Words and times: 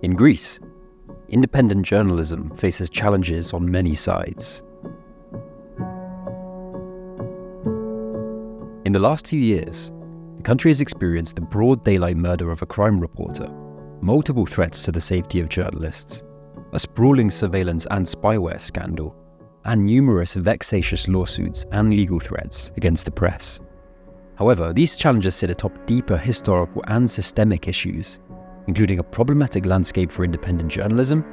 In 0.00 0.14
Greece, 0.14 0.60
independent 1.28 1.84
journalism 1.84 2.54
faces 2.56 2.88
challenges 2.88 3.52
on 3.52 3.68
many 3.68 3.96
sides. 3.96 4.62
In 8.84 8.92
the 8.92 9.00
last 9.00 9.26
few 9.26 9.40
years, 9.40 9.90
the 10.36 10.44
country 10.44 10.70
has 10.70 10.80
experienced 10.80 11.34
the 11.34 11.42
broad 11.42 11.84
daylight 11.84 12.16
murder 12.16 12.52
of 12.52 12.62
a 12.62 12.66
crime 12.66 13.00
reporter, 13.00 13.48
multiple 14.00 14.46
threats 14.46 14.82
to 14.84 14.92
the 14.92 15.00
safety 15.00 15.40
of 15.40 15.48
journalists, 15.48 16.22
a 16.72 16.78
sprawling 16.78 17.28
surveillance 17.28 17.86
and 17.90 18.06
spyware 18.06 18.60
scandal, 18.60 19.16
and 19.64 19.84
numerous 19.84 20.36
vexatious 20.36 21.08
lawsuits 21.08 21.66
and 21.72 21.90
legal 21.90 22.20
threats 22.20 22.70
against 22.76 23.04
the 23.04 23.10
press. 23.10 23.58
However, 24.36 24.72
these 24.72 24.94
challenges 24.94 25.34
sit 25.34 25.50
atop 25.50 25.86
deeper 25.86 26.16
historical 26.16 26.84
and 26.86 27.10
systemic 27.10 27.66
issues, 27.66 28.20
including 28.68 28.98
a 28.98 29.02
problematic 29.02 29.64
landscape 29.64 30.12
for 30.12 30.24
independent 30.24 30.70
journalism, 30.70 31.24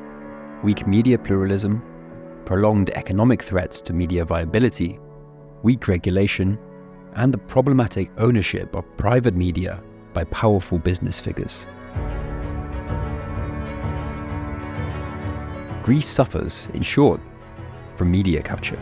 weak 0.64 0.88
media 0.88 1.20
pluralism, 1.20 1.84
prolonged 2.46 2.90
economic 2.91 3.44
threats 3.44 3.82
to 3.82 3.91
media 3.91 4.23
viability, 4.23 4.98
weak 5.62 5.86
regulation, 5.90 6.58
and 7.16 7.34
the 7.34 7.38
problematic 7.38 8.10
ownership 8.20 8.74
of 8.74 8.86
private 8.96 9.36
media 9.36 9.84
by 10.13 10.24
powerful 10.26 10.80
business 10.80 11.20
figures. 11.20 11.68
Greece 15.84 16.08
suffers, 16.08 16.70
in 16.74 16.82
short, 16.82 17.20
from 17.98 18.10
media 18.10 18.41
capture. 18.41 18.80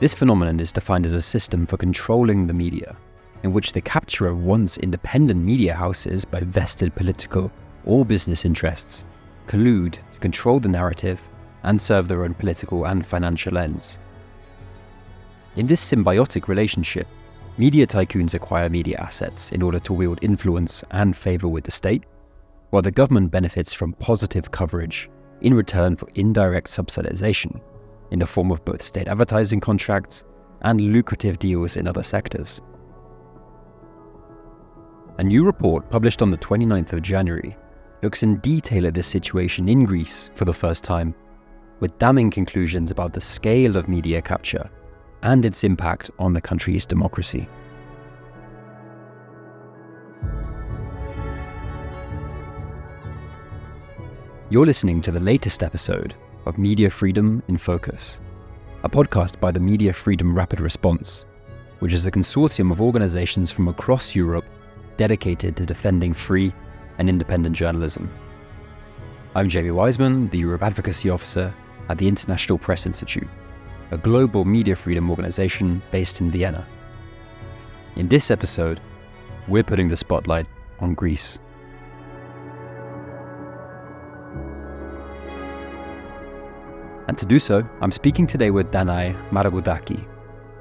This 0.00 0.12
phenomenon 0.12 0.58
is 0.58 0.72
defined 0.72 1.06
as 1.06 1.14
a 1.14 1.22
system 1.22 1.66
for 1.66 1.76
controlling 1.76 2.48
the 2.48 2.52
media, 2.52 2.96
in 3.42 3.52
which 3.52 3.72
the 3.72 3.80
capture 3.80 4.26
of 4.26 4.44
once 4.44 4.78
independent 4.78 5.42
media 5.42 5.74
houses 5.74 6.24
by 6.24 6.40
vested 6.40 6.94
political 6.94 7.50
or 7.84 8.04
business 8.04 8.44
interests 8.44 9.04
collude 9.46 9.98
to 10.12 10.18
control 10.20 10.60
the 10.60 10.68
narrative 10.68 11.20
and 11.64 11.80
serve 11.80 12.08
their 12.08 12.24
own 12.24 12.34
political 12.34 12.86
and 12.86 13.04
financial 13.04 13.58
ends. 13.58 13.98
In 15.56 15.66
this 15.66 15.84
symbiotic 15.84 16.48
relationship, 16.48 17.06
media 17.58 17.86
tycoons 17.86 18.34
acquire 18.34 18.68
media 18.68 18.98
assets 18.98 19.52
in 19.52 19.62
order 19.62 19.78
to 19.80 19.92
wield 19.92 20.18
influence 20.22 20.82
and 20.92 21.16
favour 21.16 21.48
with 21.48 21.64
the 21.64 21.70
state, 21.70 22.04
while 22.70 22.82
the 22.82 22.90
government 22.90 23.30
benefits 23.30 23.74
from 23.74 23.92
positive 23.94 24.50
coverage 24.50 25.10
in 25.42 25.54
return 25.54 25.96
for 25.96 26.08
indirect 26.14 26.68
subsidization 26.68 27.60
in 28.10 28.18
the 28.18 28.26
form 28.26 28.50
of 28.50 28.64
both 28.64 28.82
state 28.82 29.08
advertising 29.08 29.60
contracts 29.60 30.24
and 30.62 30.80
lucrative 30.80 31.38
deals 31.38 31.76
in 31.76 31.86
other 31.86 32.02
sectors. 32.02 32.62
A 35.18 35.22
new 35.22 35.44
report 35.44 35.90
published 35.90 36.22
on 36.22 36.30
the 36.30 36.38
29th 36.38 36.94
of 36.94 37.02
January 37.02 37.54
looks 38.02 38.22
in 38.22 38.38
detail 38.38 38.86
at 38.86 38.94
this 38.94 39.06
situation 39.06 39.68
in 39.68 39.84
Greece 39.84 40.30
for 40.34 40.46
the 40.46 40.54
first 40.54 40.82
time, 40.82 41.14
with 41.80 41.98
damning 41.98 42.30
conclusions 42.30 42.90
about 42.90 43.12
the 43.12 43.20
scale 43.20 43.76
of 43.76 43.88
media 43.88 44.22
capture 44.22 44.70
and 45.22 45.44
its 45.44 45.64
impact 45.64 46.10
on 46.18 46.32
the 46.32 46.40
country's 46.40 46.86
democracy. 46.86 47.46
You're 54.48 54.66
listening 54.66 55.02
to 55.02 55.12
the 55.12 55.20
latest 55.20 55.62
episode 55.62 56.14
of 56.46 56.56
Media 56.56 56.88
Freedom 56.88 57.42
in 57.48 57.58
Focus, 57.58 58.18
a 58.82 58.88
podcast 58.88 59.38
by 59.40 59.50
the 59.52 59.60
Media 59.60 59.92
Freedom 59.92 60.34
Rapid 60.34 60.60
Response, 60.60 61.26
which 61.80 61.92
is 61.92 62.06
a 62.06 62.10
consortium 62.10 62.72
of 62.72 62.80
organizations 62.80 63.50
from 63.50 63.68
across 63.68 64.14
Europe 64.14 64.46
dedicated 64.96 65.56
to 65.56 65.66
defending 65.66 66.12
free 66.12 66.52
and 66.98 67.08
independent 67.08 67.56
journalism. 67.56 68.10
I'm 69.34 69.48
Jamie 69.48 69.70
Wiseman, 69.70 70.28
the 70.28 70.38
Europe 70.38 70.62
Advocacy 70.62 71.08
Officer 71.08 71.54
at 71.88 71.98
the 71.98 72.06
International 72.06 72.58
Press 72.58 72.86
Institute, 72.86 73.28
a 73.90 73.98
global 73.98 74.44
media 74.44 74.76
freedom 74.76 75.10
organization 75.10 75.82
based 75.90 76.20
in 76.20 76.30
Vienna. 76.30 76.66
In 77.96 78.08
this 78.08 78.30
episode, 78.30 78.80
we're 79.48 79.62
putting 79.62 79.88
the 79.88 79.96
spotlight 79.96 80.46
on 80.80 80.94
Greece. 80.94 81.38
And 87.08 87.18
to 87.18 87.26
do 87.26 87.38
so, 87.38 87.66
I'm 87.80 87.90
speaking 87.90 88.26
today 88.26 88.50
with 88.50 88.70
Danai 88.70 89.14
Maragoudaki, 89.30 90.06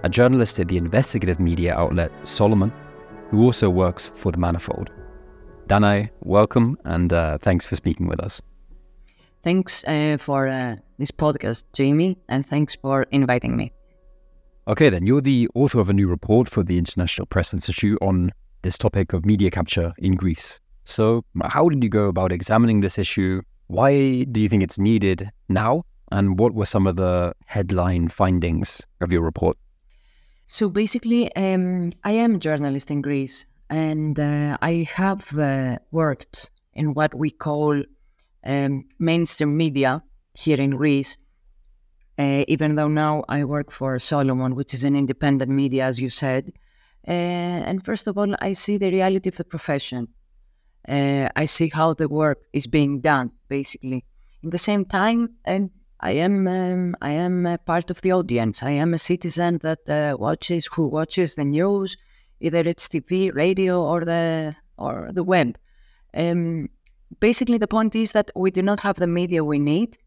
a 0.03 0.09
journalist 0.09 0.59
at 0.59 0.68
the 0.68 0.78
investigative 0.78 1.40
media 1.40 1.75
outlet 1.75 2.12
Solomon, 2.24 2.74
who 3.31 3.46
also 3.46 3.69
works 3.69 4.12
for 4.14 4.31
The 4.31 4.38
Manifold. 4.38 4.92
Danai, 5.68 6.09
welcome 6.19 6.78
and 6.84 7.14
uh, 7.14 7.38
thanks 7.38 7.66
for 7.66 7.78
speaking 7.78 8.08
with 8.08 8.19
us. 8.19 8.42
Thanks 9.42 9.86
uh, 9.86 10.18
for 10.19 10.50
uh, 10.50 10.75
this 11.00 11.12
podcast, 11.12 11.64
Jamie, 11.74 12.18
and 12.28 12.46
thanks 12.46 12.75
for 12.75 13.03
inviting 13.12 13.56
me. 13.56 13.72
Okay, 14.68 14.90
then, 14.90 15.08
you're 15.08 15.22
the 15.22 15.50
author 15.56 15.80
of 15.80 15.90
a 15.90 15.94
new 15.94 16.08
report 16.08 16.50
for 16.50 16.62
the 16.62 16.78
International 16.78 17.25
Press 17.25 17.53
Institute 17.53 17.97
on 18.02 18.31
this 18.64 18.78
topic 18.78 19.14
of 19.14 19.25
media 19.25 19.50
capture 19.50 19.94
in 19.98 20.16
Greece. 20.16 20.59
So, 20.84 21.24
how 21.44 21.69
did 21.69 21.84
you 21.84 21.90
go 21.90 22.08
about 22.08 22.31
examining 22.31 22.81
this 22.81 23.00
issue? 23.00 23.42
Why 23.68 24.24
do 24.25 24.42
you 24.42 24.50
think 24.50 24.62
it's 24.62 24.78
needed 24.78 25.31
now? 25.48 25.84
And 26.12 26.38
what 26.38 26.53
were 26.53 26.66
some 26.66 26.86
of 26.86 26.98
the 26.98 27.34
headline 27.46 28.09
findings 28.09 28.86
of 29.00 29.13
your 29.13 29.22
report? 29.22 29.58
So 30.51 30.67
basically, 30.67 31.34
um, 31.38 31.91
I 32.03 32.12
am 32.12 32.35
a 32.35 32.38
journalist 32.38 32.91
in 32.91 33.01
Greece, 33.01 33.45
and 33.69 34.19
uh, 34.19 34.57
I 34.62 34.85
have 34.95 35.34
uh, 35.39 35.78
worked 35.91 36.51
in 36.73 36.94
what 36.94 37.13
we 37.13 37.29
call 37.29 37.81
um, 38.44 38.84
mainstream 39.00 39.56
media 39.56 40.03
here 40.34 40.59
in 40.59 40.72
Greece. 40.72 41.16
Uh, 42.19 42.44
even 42.50 42.75
though 42.75 42.89
now 42.89 43.23
I 43.29 43.45
work 43.45 43.72
for 43.72 43.97
Solomon, 43.97 44.56
which 44.56 44.73
is 44.73 44.84
an 44.84 44.97
independent 44.97 45.50
media, 45.50 45.85
as 45.85 46.01
you 46.01 46.09
said. 46.09 46.51
Uh, 47.07 47.12
and 47.69 47.85
first 47.85 48.07
of 48.07 48.18
all, 48.18 48.35
I 48.41 48.51
see 48.51 48.78
the 48.78 48.91
reality 48.91 49.29
of 49.29 49.38
the 49.38 49.45
profession. 49.45 50.09
Uh, 50.85 51.29
I 51.33 51.45
see 51.45 51.69
how 51.69 51.94
the 51.94 52.09
work 52.09 52.39
is 52.51 52.68
being 52.68 53.00
done, 53.00 53.31
basically. 53.47 54.03
In 54.44 54.50
the 54.50 54.57
same 54.57 54.83
time, 54.83 55.29
and 55.45 55.69
I 56.01 56.13
am 56.13 56.47
um, 56.47 56.95
I 57.01 57.12
am 57.12 57.45
a 57.45 57.59
part 57.59 57.91
of 57.91 58.01
the 58.01 58.12
audience. 58.12 58.63
I 58.63 58.72
am 58.72 58.94
a 58.94 58.97
citizen 58.97 59.59
that 59.62 59.88
uh, 59.88 60.17
watches 60.17 60.66
who 60.66 60.88
watches 60.88 61.35
the 61.35 61.45
news, 61.45 61.95
either 62.39 62.62
it's 62.62 62.88
TV, 62.88 63.34
radio, 63.34 63.84
or 63.84 64.03
the 64.03 64.56
or 64.78 65.09
the 65.13 65.23
web. 65.23 65.59
Um, 66.16 66.69
basically, 67.19 67.59
the 67.59 67.67
point 67.67 67.95
is 67.95 68.13
that 68.13 68.31
we 68.35 68.50
do 68.50 68.63
not 68.63 68.79
have 68.79 68.95
the 68.95 69.06
media 69.06 69.44
we 69.44 69.59
need 69.59 69.97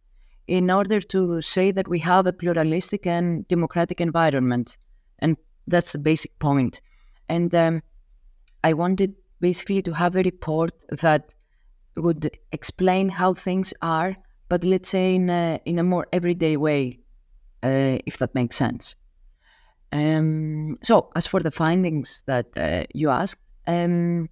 in 0.49 0.69
order 0.69 1.00
to 1.00 1.41
say 1.41 1.71
that 1.71 1.87
we 1.87 2.00
have 2.00 2.26
a 2.26 2.32
pluralistic 2.32 3.06
and 3.06 3.47
democratic 3.47 4.00
environment, 4.00 4.76
and 5.21 5.37
that's 5.69 5.93
the 5.93 5.99
basic 5.99 6.37
point. 6.41 6.81
And 7.28 7.55
um, 7.55 7.82
I 8.65 8.72
wanted 8.72 9.15
basically 9.41 9.82
to 9.82 9.93
have 9.93 10.16
a 10.16 10.22
report 10.22 10.72
that 10.88 11.32
would 11.97 12.37
explain 12.50 13.11
how 13.11 13.34
things 13.34 13.72
are 13.81 14.16
but 14.49 14.65
let's 14.65 14.88
say 14.88 15.15
in 15.15 15.31
a, 15.31 15.60
in 15.65 15.78
a 15.78 15.82
more 15.82 16.06
everyday 16.12 16.56
way, 16.56 17.00
uh, 17.62 17.99
if 18.06 18.19
that 18.19 18.34
makes 18.34 18.56
sense. 18.56 18.97
Um, 19.93 20.77
so, 20.82 21.10
as 21.15 21.27
for 21.27 21.41
the 21.41 21.50
findings 21.50 22.25
that 22.27 22.47
uh, 22.56 22.84
you 22.93 23.10
asked, 23.10 23.41
um, 23.66 24.28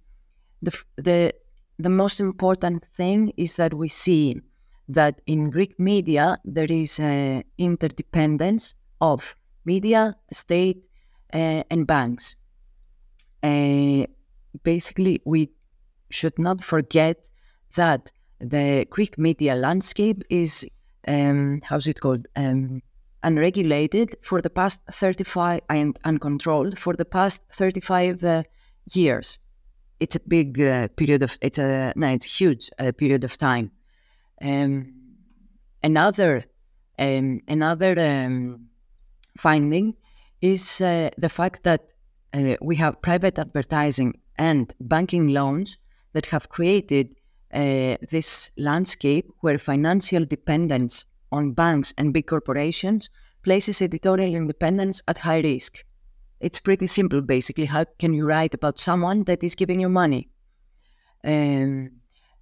the, 0.61 0.77
the 0.97 1.33
the 1.79 1.89
most 1.89 2.19
important 2.19 2.85
thing 2.95 3.31
is 3.37 3.55
that 3.55 3.73
we 3.73 3.87
see 3.87 4.41
that 4.87 5.21
in 5.25 5.49
Greek 5.49 5.79
media 5.79 6.37
there 6.45 6.71
is 6.71 6.99
an 6.99 7.43
interdependence 7.57 8.75
of 9.01 9.35
media, 9.65 10.15
state, 10.31 10.83
uh, 11.33 11.63
and 11.69 11.87
banks. 11.87 12.35
Uh, 13.41 14.05
basically, 14.63 15.21
we 15.25 15.49
should 16.09 16.37
not 16.37 16.61
forget 16.61 17.25
that 17.75 18.11
the 18.43 18.85
Greek 18.89 19.17
media 19.17 19.55
landscape 19.55 20.23
is, 20.29 20.67
um, 21.07 21.61
how's 21.63 21.87
it 21.87 21.99
called, 21.99 22.27
um, 22.35 22.81
unregulated 23.23 24.15
for 24.21 24.41
the 24.41 24.49
past 24.49 24.81
35 24.91 25.61
and 25.69 25.97
uncontrolled 26.03 26.77
for 26.77 26.93
the 26.93 27.05
past 27.05 27.41
35 27.51 28.23
uh, 28.23 28.43
years. 28.93 29.39
It's 29.99 30.17
a 30.17 30.19
big 30.19 30.59
uh, 30.59 30.89
period 30.89 31.23
of, 31.23 31.37
it's 31.41 31.57
a, 31.57 31.93
no, 31.95 32.07
it's 32.07 32.25
a 32.25 32.29
huge 32.29 32.69
uh, 32.77 32.91
period 32.91 33.23
of 33.23 33.37
time. 33.37 33.71
Um, 34.41 34.93
another, 35.81 36.43
um, 36.99 37.39
another 37.47 37.95
um, 37.97 38.67
finding 39.37 39.95
is 40.41 40.81
uh, 40.81 41.09
the 41.17 41.29
fact 41.29 41.63
that 41.63 41.85
uh, 42.33 42.55
we 42.61 42.75
have 42.75 43.01
private 43.01 43.39
advertising 43.39 44.19
and 44.37 44.73
banking 44.81 45.29
loans 45.29 45.77
that 46.11 46.25
have 46.25 46.49
created 46.49 47.15
uh, 47.53 47.97
this 48.09 48.51
landscape 48.57 49.27
where 49.41 49.57
financial 49.57 50.25
dependence 50.25 51.05
on 51.31 51.53
banks 51.53 51.93
and 51.97 52.13
big 52.13 52.27
corporations 52.27 53.09
places 53.43 53.81
editorial 53.81 54.33
independence 54.33 55.01
at 55.07 55.19
high 55.19 55.39
risk. 55.39 55.83
It's 56.39 56.59
pretty 56.59 56.87
simple, 56.87 57.21
basically. 57.21 57.65
How 57.65 57.85
can 57.99 58.13
you 58.13 58.25
write 58.25 58.53
about 58.53 58.79
someone 58.79 59.23
that 59.25 59.43
is 59.43 59.55
giving 59.55 59.79
you 59.79 59.89
money? 59.89 60.29
Um, 61.23 61.91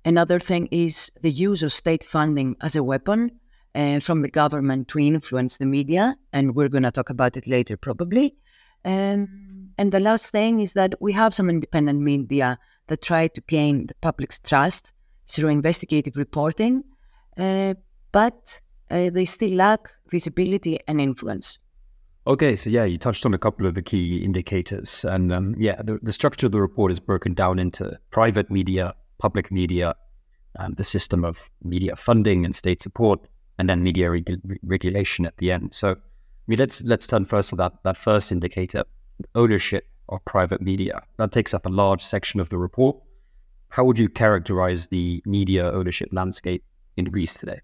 another 0.05 0.39
thing 0.39 0.67
is 0.71 1.11
the 1.21 1.29
use 1.29 1.61
of 1.61 1.71
state 1.71 2.03
funding 2.03 2.55
as 2.61 2.75
a 2.75 2.83
weapon 2.83 3.39
uh, 3.75 3.99
from 3.99 4.21
the 4.21 4.29
government 4.29 4.87
to 4.89 4.99
influence 4.99 5.57
the 5.57 5.65
media, 5.65 6.15
and 6.33 6.55
we're 6.55 6.69
going 6.69 6.83
to 6.83 6.91
talk 6.91 7.09
about 7.09 7.37
it 7.37 7.47
later 7.47 7.77
probably. 7.77 8.35
Um, 8.83 9.71
and 9.77 9.91
the 9.91 9.99
last 9.99 10.31
thing 10.31 10.59
is 10.59 10.73
that 10.73 10.95
we 10.99 11.13
have 11.13 11.33
some 11.33 11.49
independent 11.49 12.01
media 12.01 12.57
that 12.87 13.01
try 13.01 13.27
to 13.27 13.41
gain 13.41 13.87
the 13.87 13.95
public's 14.01 14.39
trust 14.39 14.93
through 15.31 15.49
investigative 15.49 16.17
reporting, 16.17 16.83
uh, 17.37 17.73
but 18.11 18.59
uh, 18.89 19.09
they 19.09 19.25
still 19.25 19.51
lack 19.51 19.89
visibility 20.09 20.79
and 20.87 20.99
influence. 20.99 21.59
Okay, 22.27 22.55
so 22.55 22.69
yeah, 22.69 22.83
you 22.83 22.97
touched 22.97 23.25
on 23.25 23.33
a 23.33 23.37
couple 23.37 23.65
of 23.65 23.73
the 23.73 23.81
key 23.81 24.17
indicators, 24.17 25.03
and 25.05 25.33
um, 25.33 25.55
yeah, 25.57 25.81
the, 25.81 25.97
the, 26.03 26.13
structure 26.13 26.45
of 26.45 26.51
the 26.51 26.61
report 26.61 26.91
is 26.91 26.99
broken 26.99 27.33
down 27.33 27.57
into 27.57 27.97
private 28.11 28.51
media, 28.51 28.93
public 29.17 29.51
media, 29.51 29.95
um, 30.59 30.73
the 30.73 30.83
system 30.83 31.25
of 31.25 31.41
media 31.63 31.95
funding 31.95 32.45
and 32.45 32.55
state 32.55 32.81
support, 32.81 33.19
and 33.57 33.67
then 33.67 33.81
media 33.81 34.09
regu- 34.09 34.39
regulation 34.61 35.25
at 35.25 35.35
the 35.37 35.51
end. 35.51 35.73
So, 35.73 35.91
I 35.91 35.95
mean, 36.45 36.59
let's 36.59 36.83
let's 36.83 37.07
turn 37.07 37.25
first 37.25 37.49
to 37.49 37.55
that 37.55 37.73
that 37.83 37.97
first 37.97 38.31
indicator, 38.31 38.83
ownership 39.33 39.87
of 40.09 40.23
private 40.25 40.61
media. 40.61 41.01
That 41.17 41.31
takes 41.31 41.55
up 41.55 41.65
a 41.65 41.69
large 41.69 42.03
section 42.03 42.39
of 42.39 42.49
the 42.49 42.59
report. 42.59 42.97
How 43.71 43.85
would 43.85 43.97
you 43.97 44.09
characterize 44.09 44.87
the 44.87 45.23
media 45.25 45.71
ownership 45.71 46.09
landscape 46.11 46.63
in 46.97 47.05
Greece 47.05 47.33
today? 47.33 47.61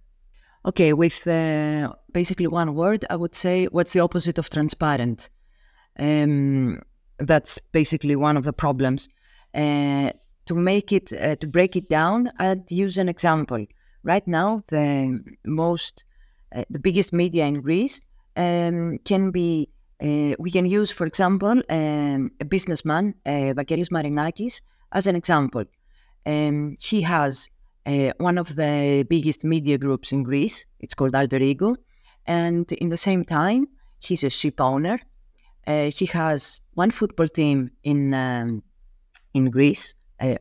Okay, 0.65 0.94
with 0.94 1.27
uh, 1.27 1.94
basically 2.13 2.48
one 2.48 2.75
word, 2.75 3.06
I 3.09 3.15
would 3.15 3.36
say 3.36 3.65
what's 3.65 3.94
the 3.94 4.00
opposite 4.00 4.38
of 4.38 4.50
transparent? 4.50 5.30
Um, 6.00 6.81
that's 7.19 7.59
basically 7.71 8.15
one 8.15 8.38
of 8.38 8.44
the 8.45 8.54
problems. 8.54 9.09
Uh, 9.54 10.12
to 10.45 10.56
make 10.56 10.94
it, 10.94 11.12
uh, 11.13 11.36
to 11.36 11.48
break 11.48 11.75
it 11.75 11.89
down, 11.89 12.31
I'd 12.39 12.71
use 12.71 12.98
an 12.98 13.10
example 13.10 13.65
right 14.03 14.25
now 14.27 14.63
the 14.68 15.19
most 15.45 16.06
uh, 16.56 16.63
the 16.69 16.80
biggest 16.80 17.12
media 17.12 17.45
in 17.45 17.62
Greece 17.62 18.01
um, 18.38 19.00
can 19.03 19.31
be 19.31 19.69
uh, 20.01 20.36
we 20.39 20.51
can 20.51 20.65
use, 20.65 20.92
for 20.92 21.06
example, 21.06 21.62
um, 21.69 22.31
a 22.39 22.45
businessman, 22.45 23.15
uh, 23.25 23.53
Marinakis, 23.89 24.62
as 24.92 25.07
an 25.07 25.15
example. 25.15 25.65
Um, 26.27 26.75
he 26.79 27.01
has 27.03 27.50
uh, 27.85 28.12
one 28.18 28.38
of 28.38 28.56
the 28.56 29.06
biggest 29.09 29.45
media 29.45 29.77
groups 29.77 30.12
in 30.12 30.24
Greece. 30.24 30.65
It's 30.79 30.94
called 30.94 31.15
Alter 31.15 31.38
Ego. 31.38 31.75
And 32.25 32.69
in 32.74 32.89
the 32.89 32.97
same 32.97 33.24
time, 33.24 33.68
he's 34.00 34.25
a 34.25 34.29
ship 34.29 34.59
owner. 34.59 35.00
Uh, 35.65 35.89
he 35.89 36.06
has 36.07 36.62
one 36.74 36.91
football 36.91 37.27
team 37.27 37.71
in 37.83 38.13
um, 38.13 38.63
in 39.33 39.50
Greece, 39.51 39.94
uh, 40.19 40.35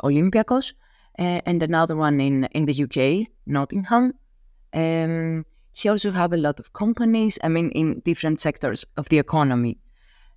uh, 1.18 1.40
and 1.46 1.62
another 1.62 1.96
one 1.96 2.20
in, 2.20 2.44
in 2.52 2.66
the 2.66 2.82
UK, 2.84 3.28
Nottingham. 3.46 4.12
Um, 4.72 5.44
he 5.72 5.88
also 5.88 6.10
have 6.10 6.32
a 6.32 6.36
lot 6.36 6.58
of 6.60 6.72
companies, 6.72 7.38
I 7.42 7.48
mean, 7.48 7.70
in 7.70 8.00
different 8.04 8.40
sectors 8.40 8.84
of 8.96 9.08
the 9.08 9.18
economy. 9.18 9.78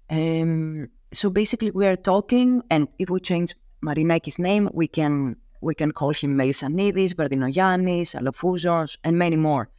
Um, 0.10 0.90
so 1.14 1.30
basically, 1.30 1.72
we 1.72 1.88
are 1.88 1.96
talking, 1.96 2.62
and 2.70 2.88
it 2.98 3.10
we 3.10 3.20
change 3.20 3.54
Marinakis' 3.84 4.40
name, 4.40 4.70
we 4.74 4.88
can 4.88 5.36
we 5.62 5.76
can 5.76 5.92
call 5.92 6.12
him 6.12 6.38
Melissanidis, 6.38 7.14
Vardinoyannis, 7.14 8.16
Alafouzos, 8.16 8.98
and 9.04 9.18
many 9.18 9.36
more 9.36 9.70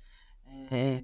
uh, 0.71 0.99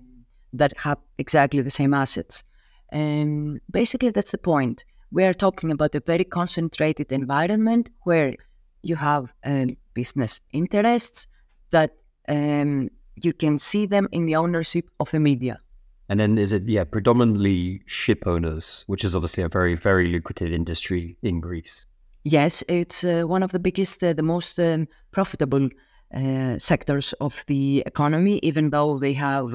that 0.52 0.76
have 0.78 0.98
exactly 1.18 1.62
the 1.62 1.70
same 1.70 1.94
assets. 1.94 2.44
And 2.90 3.60
basically, 3.70 4.10
that's 4.10 4.32
the 4.32 4.38
point. 4.38 4.84
We 5.10 5.24
are 5.24 5.32
talking 5.32 5.70
about 5.70 5.94
a 5.94 6.00
very 6.00 6.24
concentrated 6.24 7.10
environment 7.10 7.90
where 8.02 8.34
you 8.82 8.96
have 8.96 9.32
um, 9.44 9.76
business 9.94 10.40
interests 10.52 11.26
that 11.70 11.96
um, 12.28 12.90
you 13.22 13.32
can 13.32 13.58
see 13.58 13.86
them 13.86 14.08
in 14.12 14.26
the 14.26 14.36
ownership 14.36 14.88
of 15.00 15.10
the 15.10 15.20
media. 15.20 15.60
And 16.08 16.20
then 16.20 16.38
is 16.38 16.52
it, 16.52 16.68
yeah, 16.68 16.84
predominantly 16.84 17.82
ship 17.86 18.26
owners, 18.26 18.84
which 18.86 19.04
is 19.04 19.16
obviously 19.16 19.42
a 19.42 19.48
very, 19.48 19.74
very 19.74 20.08
lucrative 20.08 20.52
industry 20.52 21.16
in 21.22 21.40
Greece? 21.40 21.86
Yes, 22.28 22.64
it's 22.66 23.04
uh, 23.04 23.22
one 23.22 23.44
of 23.44 23.52
the 23.52 23.60
biggest, 23.60 24.02
uh, 24.02 24.12
the 24.12 24.22
most 24.24 24.58
um, 24.58 24.88
profitable 25.12 25.68
uh, 26.12 26.58
sectors 26.58 27.12
of 27.20 27.44
the 27.46 27.84
economy, 27.86 28.40
even 28.42 28.70
though 28.70 28.98
they 28.98 29.12
have, 29.12 29.54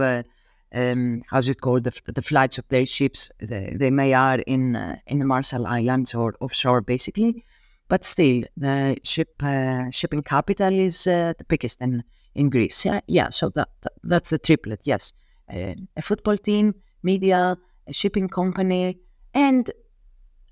um, 0.74 1.22
how's 1.30 1.50
it 1.50 1.60
called, 1.60 1.84
the, 1.84 1.92
the 2.14 2.22
flights 2.22 2.58
of 2.58 2.68
their 2.70 2.86
ships, 2.86 3.30
they, 3.40 3.76
they 3.78 3.92
may 3.92 4.14
are 4.14 4.40
in, 4.48 4.78
uh, 4.78 4.96
in 5.06 5.20
the 5.20 5.26
Marshall 5.26 5.68
Islands 5.68 6.16
or 6.16 6.34
offshore, 6.40 6.80
basically. 6.80 7.44
But 7.90 8.06
still, 8.06 8.44
the 8.56 8.96
ship 9.04 9.44
uh, 9.44 9.90
shipping 9.92 10.24
capital 10.24 10.74
is 10.74 11.06
uh, 11.08 11.34
the 11.38 11.44
biggest 11.44 11.82
in 11.82 12.06
in 12.36 12.50
Greece. 12.50 12.86
Yeah, 12.86 13.02
yeah 13.06 13.32
so 13.32 13.50
that, 13.50 13.68
that, 13.82 13.94
that's 14.02 14.30
the 14.30 14.40
triplet. 14.40 14.84
Yes, 14.86 15.12
a 15.50 15.76
football 16.02 16.38
team, 16.38 16.76
media, 17.04 17.58
a 17.86 17.92
shipping 17.92 18.30
company, 18.30 18.98
and 19.34 19.70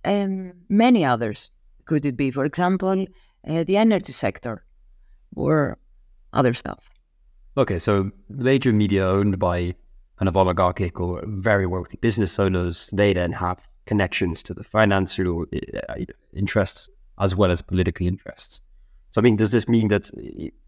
um, 0.03 0.51
many 0.67 1.05
others. 1.05 1.49
Could 1.89 2.05
it 2.05 2.15
be, 2.15 2.29
for 2.29 2.45
example, 2.45 3.07
uh, 3.47 3.63
the 3.63 3.75
energy 3.75 4.13
sector 4.13 4.63
or 5.35 5.79
other 6.33 6.53
stuff? 6.53 6.91
Okay, 7.57 7.79
so 7.79 8.11
major 8.29 8.71
media 8.71 9.07
owned 9.07 9.39
by 9.39 9.73
kind 10.19 10.29
of 10.29 10.37
oligarchic 10.37 10.99
or 10.99 11.23
very 11.25 11.65
wealthy 11.65 11.97
business 11.97 12.37
owners, 12.37 12.91
they 12.93 13.11
then 13.13 13.31
have 13.31 13.67
connections 13.87 14.43
to 14.43 14.53
the 14.53 14.63
financial 14.63 15.45
uh, 15.51 15.95
interests 16.35 16.89
as 17.17 17.35
well 17.35 17.49
as 17.49 17.63
political 17.63 18.05
interests. 18.05 18.61
So, 19.09 19.19
I 19.19 19.23
mean, 19.23 19.37
does 19.37 19.51
this 19.51 19.67
mean 19.67 19.87
that 19.87 20.11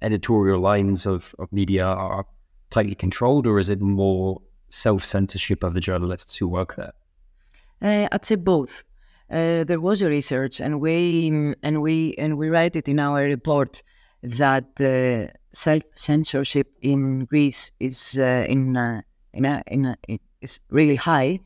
editorial 0.01 0.59
lines 0.59 1.05
of, 1.05 1.35
of 1.37 1.53
media 1.53 1.85
are 1.85 2.25
tightly 2.71 2.95
controlled, 2.95 3.45
or 3.45 3.59
is 3.59 3.69
it 3.69 3.79
more 3.79 4.41
self 4.69 5.05
censorship 5.05 5.61
of 5.61 5.75
the 5.75 5.81
journalists 5.81 6.35
who 6.35 6.47
work 6.47 6.77
there? 6.77 6.93
Uh, 7.79 8.07
I'd 8.11 8.25
say 8.25 8.37
both. 8.37 8.83
Uh, 9.31 9.63
there 9.63 9.79
was 9.79 10.01
a 10.01 10.09
research, 10.09 10.59
and 10.59 10.81
we 10.81 11.55
and 11.63 11.81
we 11.81 12.13
and 12.17 12.37
we 12.37 12.49
write 12.49 12.75
it 12.75 12.89
in 12.89 12.99
our 12.99 13.23
report 13.23 13.81
that 14.21 14.65
uh, 14.81 15.31
self 15.53 15.83
censorship 15.95 16.67
in 16.81 17.25
Greece 17.25 17.71
is 17.79 18.19
uh, 18.19 18.45
in 18.49 18.75
uh, 18.75 19.01
in 19.33 19.45
a, 19.45 19.63
in 19.67 19.85
a, 19.85 19.95
is 20.41 20.59
really 20.69 20.97
high, 20.97 21.39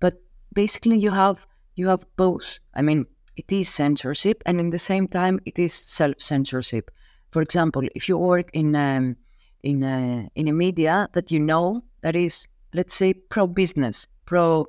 but 0.00 0.14
basically 0.54 0.98
you 0.98 1.10
have 1.10 1.46
you 1.74 1.88
have 1.88 2.06
both. 2.16 2.58
I 2.74 2.80
mean, 2.80 3.04
it 3.36 3.52
is 3.52 3.68
censorship, 3.68 4.42
and 4.46 4.58
in 4.58 4.70
the 4.70 4.78
same 4.78 5.06
time, 5.06 5.38
it 5.44 5.58
is 5.58 5.74
self 5.74 6.14
censorship. 6.18 6.90
For 7.32 7.42
example, 7.42 7.82
if 7.94 8.08
you 8.08 8.16
work 8.16 8.48
in 8.54 8.74
um, 8.74 9.16
in 9.62 9.82
a, 9.82 10.30
in 10.34 10.48
a 10.48 10.52
media 10.52 11.08
that 11.12 11.30
you 11.30 11.40
know 11.40 11.82
that 12.00 12.16
is, 12.16 12.48
let's 12.72 12.94
say, 12.94 13.12
pro 13.12 13.46
business, 13.46 14.06
pro, 14.24 14.64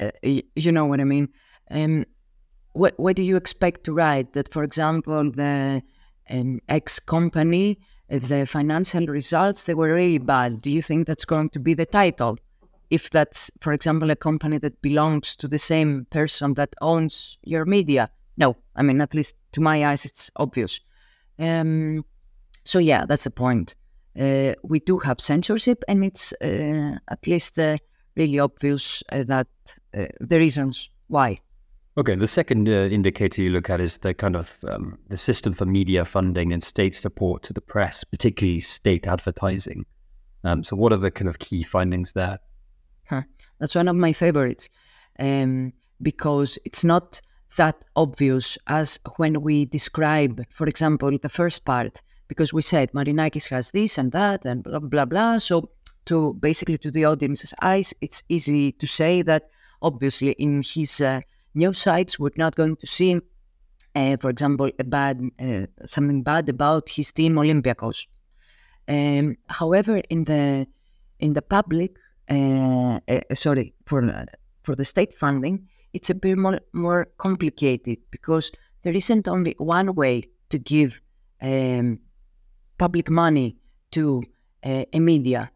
uh, 0.00 0.10
you 0.24 0.72
know 0.72 0.86
what 0.86 1.00
I 1.00 1.04
mean. 1.04 1.28
Um, 1.70 2.04
what 2.72 2.94
what 2.98 3.16
do 3.16 3.22
you 3.22 3.36
expect 3.36 3.84
to 3.84 3.92
write? 3.92 4.32
That, 4.32 4.52
for 4.52 4.64
example, 4.64 5.30
the 5.30 5.82
um, 6.30 6.60
X 6.68 6.98
company, 6.98 7.78
the 8.08 8.46
financial 8.46 9.06
results 9.06 9.66
they 9.66 9.74
were 9.74 9.92
really 9.92 10.18
bad. 10.18 10.60
Do 10.60 10.70
you 10.70 10.82
think 10.82 11.06
that's 11.06 11.24
going 11.24 11.50
to 11.50 11.60
be 11.60 11.74
the 11.74 11.86
title? 11.86 12.38
if 12.92 13.08
that's, 13.08 13.50
for 13.62 13.72
example, 13.72 14.10
a 14.10 14.16
company 14.16 14.58
that 14.58 14.82
belongs 14.82 15.34
to 15.34 15.48
the 15.48 15.58
same 15.58 16.06
person 16.10 16.52
that 16.54 16.74
owns 16.82 17.38
your 17.42 17.64
media. 17.64 18.10
No, 18.36 18.54
I 18.76 18.82
mean, 18.82 19.00
at 19.00 19.14
least 19.14 19.34
to 19.52 19.62
my 19.62 19.86
eyes, 19.86 20.04
it's 20.04 20.30
obvious. 20.36 20.78
Um, 21.38 22.04
so, 22.64 22.78
yeah, 22.78 23.06
that's 23.06 23.24
the 23.24 23.30
point. 23.30 23.76
Uh, 24.14 24.52
we 24.62 24.78
do 24.80 24.98
have 24.98 25.22
censorship, 25.22 25.82
and 25.88 26.04
it's 26.04 26.34
uh, 26.34 26.98
at 27.08 27.26
least 27.26 27.58
uh, 27.58 27.78
really 28.14 28.38
obvious 28.38 29.02
uh, 29.10 29.22
that 29.22 29.48
uh, 29.96 30.08
the 30.20 30.38
reasons 30.38 30.90
why. 31.08 31.38
Okay, 31.98 32.14
the 32.14 32.26
second 32.26 32.70
uh, 32.70 32.88
indicator 32.90 33.42
you 33.42 33.50
look 33.50 33.68
at 33.68 33.78
is 33.78 33.98
the 33.98 34.14
kind 34.14 34.34
of 34.34 34.64
um, 34.66 34.98
the 35.10 35.18
system 35.18 35.52
for 35.52 35.66
media 35.66 36.06
funding 36.06 36.50
and 36.50 36.64
state 36.64 36.94
support 36.94 37.42
to 37.42 37.52
the 37.52 37.60
press, 37.60 38.02
particularly 38.02 38.60
state 38.60 39.06
advertising. 39.06 39.84
Um, 40.42 40.64
so, 40.64 40.74
what 40.74 40.94
are 40.94 40.96
the 40.96 41.10
kind 41.10 41.28
of 41.28 41.38
key 41.38 41.62
findings 41.62 42.14
there? 42.14 42.38
Huh. 43.10 43.22
That's 43.58 43.74
one 43.74 43.88
of 43.88 43.96
my 43.96 44.14
favorites 44.14 44.70
um, 45.18 45.74
because 46.00 46.58
it's 46.64 46.82
not 46.82 47.20
that 47.58 47.76
obvious 47.94 48.56
as 48.68 48.98
when 49.16 49.42
we 49.42 49.66
describe, 49.66 50.42
for 50.50 50.66
example, 50.66 51.18
the 51.18 51.28
first 51.28 51.66
part, 51.66 52.00
because 52.26 52.54
we 52.54 52.62
said 52.62 52.90
Marinakis 52.92 53.50
has 53.50 53.70
this 53.70 53.98
and 53.98 54.12
that 54.12 54.46
and 54.46 54.64
blah, 54.64 54.78
blah, 54.78 55.04
blah. 55.04 55.36
So, 55.36 55.68
to 56.06 56.32
basically 56.40 56.78
to 56.78 56.90
the 56.90 57.04
audience's 57.04 57.52
eyes, 57.60 57.92
it's 58.00 58.22
easy 58.30 58.72
to 58.72 58.86
say 58.86 59.20
that 59.20 59.50
obviously 59.82 60.30
in 60.32 60.62
his 60.64 60.98
uh, 61.02 61.20
news 61.54 61.78
sites, 61.78 62.18
we're 62.18 62.30
not 62.36 62.54
going 62.54 62.76
to 62.76 62.86
see, 62.86 63.20
uh, 63.94 64.16
for 64.20 64.30
example, 64.30 64.70
a 64.78 64.84
bad 64.84 65.20
uh, 65.40 65.66
something 65.86 66.22
bad 66.22 66.48
about 66.48 66.88
his 66.88 67.12
team 67.12 67.36
Olympiacos. 67.36 68.06
Um, 68.88 69.36
however, 69.48 70.02
in 70.10 70.24
the 70.24 70.66
in 71.20 71.34
the 71.34 71.42
public, 71.42 71.96
uh, 72.30 73.00
uh, 73.08 73.34
sorry, 73.34 73.74
for 73.86 74.04
uh, 74.04 74.24
for 74.62 74.74
the 74.74 74.84
state 74.84 75.12
funding, 75.12 75.68
it's 75.92 76.10
a 76.10 76.14
bit 76.14 76.38
more, 76.38 76.60
more 76.72 77.06
complicated 77.18 77.98
because 78.10 78.50
there 78.82 78.94
isn't 78.94 79.28
only 79.28 79.54
one 79.58 79.94
way 79.94 80.24
to 80.50 80.58
give 80.58 81.00
um, 81.40 81.98
public 82.78 83.10
money 83.10 83.56
to 83.90 84.22
uh, 84.64 84.84
a 84.92 85.00
media. 85.00 85.50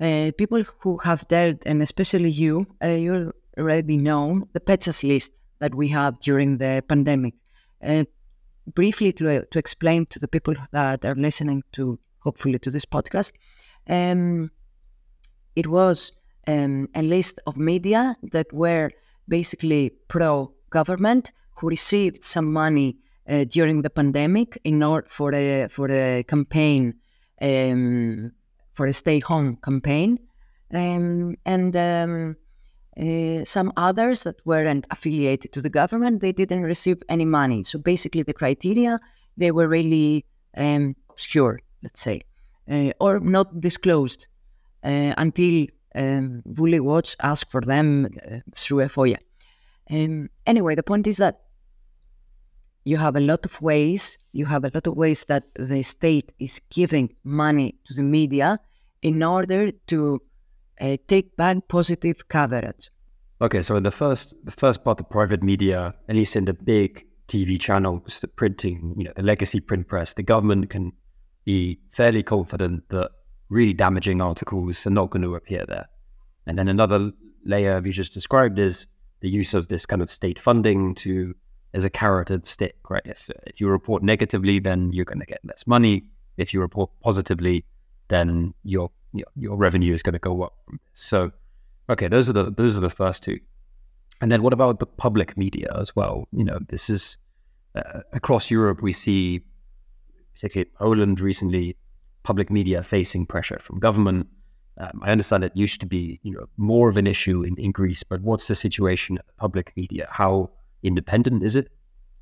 Uh, 0.00 0.32
people 0.36 0.62
who 0.80 0.96
have 0.98 1.26
dealt, 1.28 1.64
and 1.66 1.82
especially 1.82 2.30
you, 2.30 2.66
uh, 2.82 2.88
you 2.88 3.32
already 3.58 3.96
known, 3.96 4.48
the 4.52 4.60
PETSAS 4.60 5.02
list 5.02 5.32
that 5.58 5.74
we 5.74 5.88
have 5.88 6.18
during 6.20 6.58
the 6.58 6.82
pandemic. 6.88 7.34
Briefly, 8.74 9.12
to, 9.14 9.44
to 9.44 9.58
explain 9.58 10.06
to 10.06 10.20
the 10.20 10.28
people 10.28 10.54
that 10.70 11.04
are 11.04 11.16
listening 11.16 11.64
to, 11.72 11.98
hopefully, 12.20 12.60
to 12.60 12.70
this 12.70 12.84
podcast, 12.84 13.32
um, 13.88 14.52
it 15.56 15.66
was 15.66 16.12
um, 16.46 16.88
a 16.94 17.02
list 17.02 17.40
of 17.46 17.58
media 17.58 18.16
that 18.32 18.52
were 18.52 18.90
basically 19.28 19.90
pro 20.08 20.52
government 20.70 21.32
who 21.56 21.68
received 21.68 22.24
some 22.24 22.52
money 22.52 22.96
uh, 23.28 23.44
during 23.44 23.82
the 23.82 23.90
pandemic 23.90 24.58
in 24.64 24.82
order 24.82 25.06
for 25.08 25.32
a 25.34 25.68
for 25.68 25.88
a 25.90 26.24
campaign 26.24 26.94
um, 27.40 28.32
for 28.72 28.86
a 28.86 28.92
stay 28.92 29.20
home 29.20 29.56
campaign 29.62 30.18
um, 30.72 31.36
and 31.44 31.76
um, 31.76 32.36
uh, 33.00 33.44
some 33.44 33.72
others 33.76 34.22
that 34.22 34.36
weren't 34.44 34.86
affiliated 34.90 35.52
to 35.52 35.60
the 35.60 35.70
government 35.70 36.20
they 36.20 36.32
didn't 36.32 36.62
receive 36.62 37.02
any 37.08 37.24
money 37.24 37.62
so 37.62 37.78
basically 37.78 38.22
the 38.22 38.34
criteria 38.34 38.98
they 39.36 39.50
were 39.50 39.68
really 39.68 40.24
um, 40.56 40.94
obscure 41.10 41.60
let's 41.82 42.00
say 42.00 42.20
uh, 42.70 42.92
or 43.00 43.20
not 43.20 43.60
disclosed 43.60 44.26
uh, 44.84 45.14
until 45.16 45.66
um, 45.94 46.42
Watch 46.46 47.16
asked 47.20 47.50
for 47.50 47.60
them 47.60 48.06
uh, 48.06 48.38
through 48.54 48.80
a 48.80 48.86
FOIA. 48.86 49.18
Um, 49.90 50.30
anyway, 50.46 50.74
the 50.74 50.82
point 50.82 51.06
is 51.06 51.18
that 51.18 51.40
you 52.84 52.96
have 52.96 53.16
a 53.16 53.20
lot 53.20 53.44
of 53.44 53.60
ways, 53.60 54.18
you 54.32 54.46
have 54.46 54.64
a 54.64 54.70
lot 54.74 54.86
of 54.86 54.96
ways 54.96 55.24
that 55.26 55.44
the 55.54 55.82
state 55.82 56.32
is 56.38 56.60
giving 56.70 57.14
money 57.24 57.76
to 57.86 57.94
the 57.94 58.02
media 58.02 58.58
in 59.02 59.22
order 59.22 59.70
to 59.70 60.22
uh, 60.80 60.96
take 61.08 61.36
back 61.36 61.68
positive 61.68 62.28
coverage. 62.28 62.90
Okay, 63.40 63.62
so 63.62 63.76
in 63.76 63.82
the 63.82 63.90
first 63.90 64.34
the 64.44 64.52
first 64.52 64.84
part, 64.84 64.98
the 64.98 65.04
private 65.04 65.42
media, 65.42 65.94
at 66.08 66.14
least 66.14 66.36
in 66.36 66.44
the 66.44 66.54
big 66.54 67.06
TV 67.28 67.60
channels, 67.60 68.20
the 68.20 68.28
printing, 68.28 68.94
you 68.96 69.04
know, 69.04 69.12
the 69.16 69.22
legacy 69.22 69.60
print 69.60 69.88
press, 69.88 70.14
the 70.14 70.22
government 70.22 70.70
can 70.70 70.92
be 71.44 71.78
fairly 71.88 72.22
confident 72.22 72.88
that 72.90 73.10
really 73.48 73.72
damaging 73.72 74.20
articles 74.20 74.86
are 74.86 74.90
not 74.90 75.10
going 75.10 75.22
to 75.22 75.34
appear 75.34 75.64
there. 75.66 75.86
And 76.46 76.58
then 76.58 76.68
another 76.68 77.10
layer 77.44 77.82
you 77.84 77.92
just 77.92 78.12
described 78.12 78.58
is 78.58 78.86
the 79.20 79.28
use 79.28 79.54
of 79.54 79.68
this 79.68 79.86
kind 79.86 80.02
of 80.02 80.10
state 80.10 80.38
funding 80.38 80.94
to 80.96 81.34
as 81.74 81.84
a 81.84 81.90
carrot 81.90 82.30
and 82.30 82.44
stick, 82.44 82.76
right? 82.88 83.02
If, 83.04 83.30
if 83.46 83.60
you 83.60 83.68
report 83.68 84.02
negatively, 84.02 84.58
then 84.58 84.92
you're 84.92 85.04
going 85.04 85.20
to 85.20 85.26
get 85.26 85.40
less 85.44 85.66
money. 85.66 86.04
If 86.36 86.52
you 86.52 86.60
report 86.60 86.90
positively, 87.00 87.64
then 88.08 88.54
your 89.12 89.56
revenue 89.56 89.94
is 89.94 90.02
going 90.02 90.14
to 90.14 90.18
go 90.18 90.42
up. 90.42 90.54
So, 90.94 91.32
okay, 91.88 92.08
those 92.08 92.28
are 92.28 92.32
the 92.32 92.50
those 92.50 92.76
are 92.76 92.80
the 92.80 92.90
first 92.90 93.22
two. 93.22 93.38
And 94.20 94.30
then 94.30 94.42
what 94.42 94.52
about 94.52 94.78
the 94.78 94.86
public 94.86 95.36
media 95.36 95.74
as 95.78 95.94
well? 95.96 96.28
You 96.32 96.44
know, 96.44 96.58
this 96.68 96.88
is 96.88 97.18
uh, 97.74 98.00
across 98.12 98.50
Europe. 98.50 98.80
We 98.80 98.92
see, 98.92 99.42
particularly 100.34 100.70
Poland 100.78 101.20
recently, 101.20 101.76
public 102.22 102.50
media 102.50 102.82
facing 102.82 103.26
pressure 103.26 103.58
from 103.58 103.80
government. 103.80 104.28
Um, 104.78 105.00
I 105.02 105.10
understand 105.10 105.44
it 105.44 105.52
used 105.54 105.80
to 105.80 105.86
be, 105.86 106.20
you 106.22 106.32
know, 106.32 106.46
more 106.56 106.88
of 106.88 106.96
an 106.96 107.06
issue 107.06 107.42
in, 107.42 107.56
in 107.58 107.72
Greece, 107.72 108.02
but 108.02 108.22
what's 108.22 108.48
the 108.48 108.54
situation 108.54 109.18
at 109.18 109.26
the 109.26 109.32
public 109.34 109.72
media? 109.76 110.06
How 110.10 110.50
independent 110.82 111.42
is 111.42 111.56
it, 111.56 111.68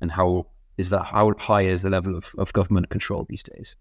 and 0.01 0.11
how 0.11 0.47
is 0.77 0.89
that? 0.89 1.03
How 1.03 1.33
high 1.37 1.61
is 1.61 1.83
the 1.83 1.89
level 1.89 2.15
of, 2.15 2.33
of 2.37 2.51
government 2.51 2.89
control 2.89 3.25
these 3.29 3.43
days? 3.43 3.75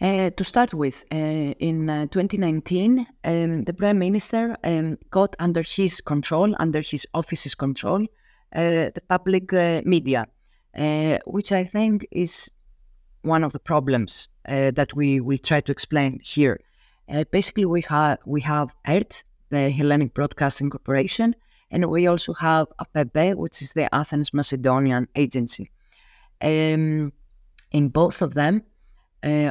Uh, 0.00 0.30
to 0.30 0.42
start 0.42 0.74
with, 0.74 1.04
uh, 1.12 1.16
in 1.16 1.88
uh, 1.88 2.06
2019, 2.06 3.06
um, 3.24 3.62
the 3.64 3.72
Prime 3.72 3.98
Minister 3.98 4.56
um, 4.64 4.98
got 5.10 5.36
under 5.38 5.62
his 5.62 6.00
control, 6.00 6.54
under 6.58 6.80
his 6.80 7.06
office's 7.14 7.54
control, 7.54 8.02
uh, 8.54 8.90
the 8.94 9.02
public 9.08 9.52
uh, 9.52 9.82
media, 9.84 10.26
which 11.26 11.52
I 11.52 11.64
think 11.64 12.06
is 12.10 12.50
one 13.22 13.44
of 13.44 13.52
the 13.52 13.60
problems 13.60 14.28
that 14.46 14.94
we 14.94 15.20
will 15.20 15.38
try 15.38 15.60
to 15.60 15.72
explain 15.72 16.20
here. 16.22 16.60
basically, 17.30 17.64
we 17.64 17.82
have 17.82 18.18
we 18.26 18.40
have 18.40 18.74
ERT, 18.86 19.24
the 19.50 19.70
Hellenic 19.70 20.12
Broadcasting 20.12 20.70
Corporation, 20.70 21.36
and 21.70 21.88
we 21.88 22.08
also 22.08 22.34
have 22.34 22.66
APEPE, 22.80 23.36
which 23.36 23.62
is 23.62 23.72
the 23.72 23.94
Athens 23.94 24.34
Macedonian 24.34 25.06
Agency. 25.14 25.70
Um, 26.42 27.12
in 27.70 27.88
both 27.88 28.20
of 28.20 28.34
them, 28.34 28.62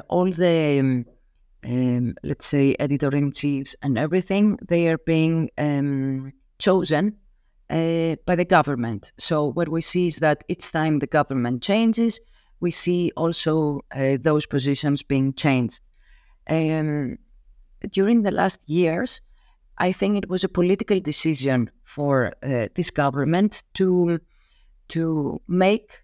all 0.09 0.31
the, 0.31 0.79
um, 0.79 1.05
um, 1.65 2.15
let's 2.23 2.45
say, 2.45 2.75
editor 2.79 3.09
in 3.15 3.31
chiefs 3.31 3.75
and 3.81 3.97
everything, 3.97 4.57
they 4.67 4.87
are 4.87 4.99
being 4.99 5.49
um, 5.57 6.31
chosen 6.59 7.17
uh, 7.69 8.15
by 8.25 8.35
the 8.35 8.45
government. 8.45 9.11
So 9.17 9.51
what 9.51 9.69
we 9.69 9.81
see 9.81 10.07
is 10.07 10.17
that 10.17 10.43
each 10.47 10.71
time 10.71 10.99
the 10.99 11.07
government 11.07 11.63
changes, 11.63 12.19
we 12.59 12.71
see 12.71 13.11
also 13.17 13.81
uh, 13.95 14.17
those 14.19 14.45
positions 14.45 15.03
being 15.03 15.33
changed. 15.33 15.81
Um, 16.49 17.17
during 17.89 18.23
the 18.23 18.31
last 18.31 18.69
years, 18.69 19.21
I 19.77 19.91
think 19.91 20.17
it 20.17 20.29
was 20.29 20.43
a 20.43 20.49
political 20.49 20.99
decision 20.99 21.71
for 21.83 22.33
uh, 22.43 22.67
this 22.75 22.91
government 22.91 23.63
to 23.73 24.19
to 24.89 25.41
make 25.47 26.03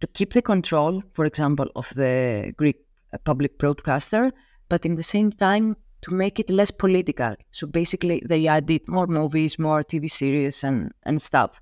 to 0.00 0.06
keep 0.08 0.32
the 0.32 0.42
control, 0.42 1.02
for 1.12 1.24
example, 1.24 1.66
of 1.74 1.88
the 1.94 2.52
Greek 2.56 2.76
uh, 3.12 3.18
public 3.18 3.58
broadcaster, 3.58 4.32
but 4.68 4.84
in 4.84 4.96
the 4.96 5.02
same 5.02 5.32
time 5.32 5.76
to 6.02 6.12
make 6.12 6.38
it 6.38 6.50
less 6.50 6.70
political. 6.70 7.34
So 7.50 7.66
basically, 7.66 8.22
they 8.24 8.46
added 8.46 8.86
more 8.86 9.06
movies, 9.06 9.58
more 9.58 9.82
TV 9.82 10.10
series, 10.10 10.64
and 10.64 10.92
and 11.04 11.20
stuff. 11.20 11.60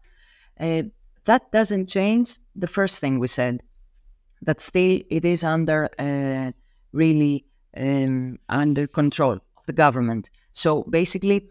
Uh, 0.59 0.83
that 1.25 1.51
doesn't 1.53 1.89
change 1.89 2.39
the 2.55 2.67
first 2.67 2.99
thing 2.99 3.19
we 3.19 3.29
said. 3.29 3.63
That 4.43 4.61
still 4.61 5.01
it 5.11 5.25
is 5.25 5.45
under 5.45 5.89
uh, 5.99 6.53
really 6.93 7.47
um, 7.77 8.39
under 8.49 8.87
control 8.87 9.35
of 9.57 9.67
the 9.67 9.73
government. 9.73 10.31
So 10.53 10.85
basically, 10.85 11.49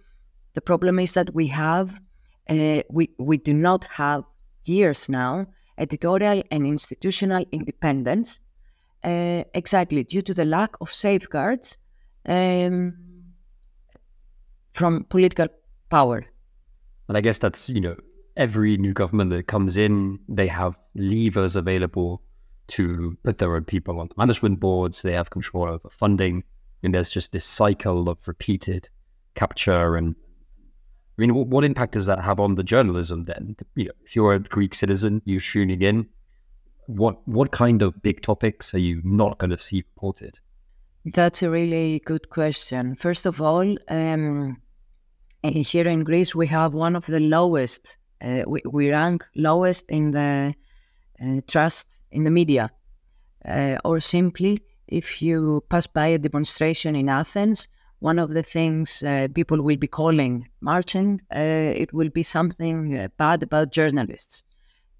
the 0.53 0.61
problem 0.61 0.99
is 0.99 1.13
that 1.13 1.33
we 1.33 1.47
have 1.47 1.99
uh, 2.49 2.81
we 2.89 3.09
we 3.17 3.37
do 3.37 3.53
not 3.53 3.85
have 3.85 4.23
years 4.63 5.09
now 5.09 5.47
editorial 5.77 6.43
and 6.51 6.65
institutional 6.65 7.45
independence, 7.51 8.39
uh, 9.05 9.43
exactly 9.53 10.03
due 10.03 10.21
to 10.23 10.33
the 10.33 10.45
lack 10.45 10.75
of 10.81 10.91
safeguards 10.91 11.77
um, 12.27 12.93
from 14.73 15.05
political 15.05 15.47
power. 15.89 16.25
And 17.07 17.17
I 17.17 17.21
guess 17.21 17.37
that's 17.37 17.69
you 17.69 17.81
know 17.81 17.95
every 18.35 18.77
new 18.77 18.93
government 18.93 19.29
that 19.31 19.47
comes 19.47 19.77
in, 19.77 20.19
they 20.27 20.47
have 20.47 20.77
levers 20.95 21.55
available 21.55 22.21
to 22.67 23.15
put 23.23 23.37
their 23.37 23.55
own 23.55 23.63
people 23.63 23.99
on 23.99 24.07
the 24.07 24.15
management 24.17 24.59
boards. 24.59 25.01
They 25.01 25.13
have 25.13 25.29
control 25.29 25.69
over 25.69 25.89
funding 25.89 26.43
and 26.83 26.93
there's 26.93 27.09
just 27.09 27.31
this 27.31 27.45
cycle 27.45 28.09
of 28.09 28.27
repeated 28.27 28.89
capture 29.35 29.95
and 29.95 30.15
I 31.17 31.21
mean, 31.21 31.33
what, 31.33 31.63
impact 31.63 31.93
does 31.93 32.07
that 32.07 32.19
have 32.19 32.41
on 32.41 32.55
the 32.55 32.63
journalism 32.63 33.23
then? 33.23 33.55
You 33.75 33.85
know, 33.85 33.91
if 34.03 34.17
you're 34.17 34.33
a 34.33 34.39
Greek 34.39 34.73
citizen, 34.73 35.21
you're 35.23 35.39
tuning 35.39 35.81
in. 35.81 36.07
What 36.87 37.27
what 37.27 37.51
kind 37.51 37.81
of 37.81 38.01
big 38.01 38.21
topics 38.21 38.73
are 38.73 38.79
you 38.79 39.01
not 39.03 39.37
going 39.37 39.51
to 39.51 39.57
see 39.57 39.77
reported? 39.77 40.39
That's 41.05 41.43
a 41.43 41.49
really 41.49 41.99
good 42.05 42.29
question. 42.29 42.95
First 42.95 43.25
of 43.25 43.41
all, 43.41 43.75
um, 43.89 44.61
here 45.43 45.87
in 45.87 46.03
Greece, 46.03 46.33
we 46.33 46.47
have 46.47 46.73
one 46.73 46.95
of 46.95 47.05
the 47.05 47.19
lowest. 47.19 47.97
Uh, 48.21 48.43
we, 48.47 48.61
we, 48.71 48.91
rank 48.91 49.23
lowest 49.35 49.91
in 49.91 50.11
the 50.11 50.55
uh, 51.21 51.41
trust 51.47 51.99
in 52.11 52.23
the 52.23 52.31
media, 52.31 52.71
uh, 53.45 53.77
or 53.83 53.99
simply 53.99 54.61
if 54.87 55.21
you 55.21 55.63
pass 55.69 55.87
by 55.87 56.07
a 56.07 56.17
demonstration 56.17 56.95
in 56.95 57.09
Athens, 57.09 57.67
one 57.99 58.19
of 58.19 58.31
the 58.31 58.43
things 58.43 59.03
uh, 59.03 59.27
people 59.33 59.61
will 59.61 59.77
be 59.77 59.87
calling 59.87 60.47
marching, 60.61 61.21
uh, 61.35 61.39
it 61.39 61.93
will 61.93 62.09
be 62.09 62.23
something 62.23 62.97
uh, 62.97 63.07
bad 63.17 63.43
about 63.43 63.71
journalists. 63.71 64.43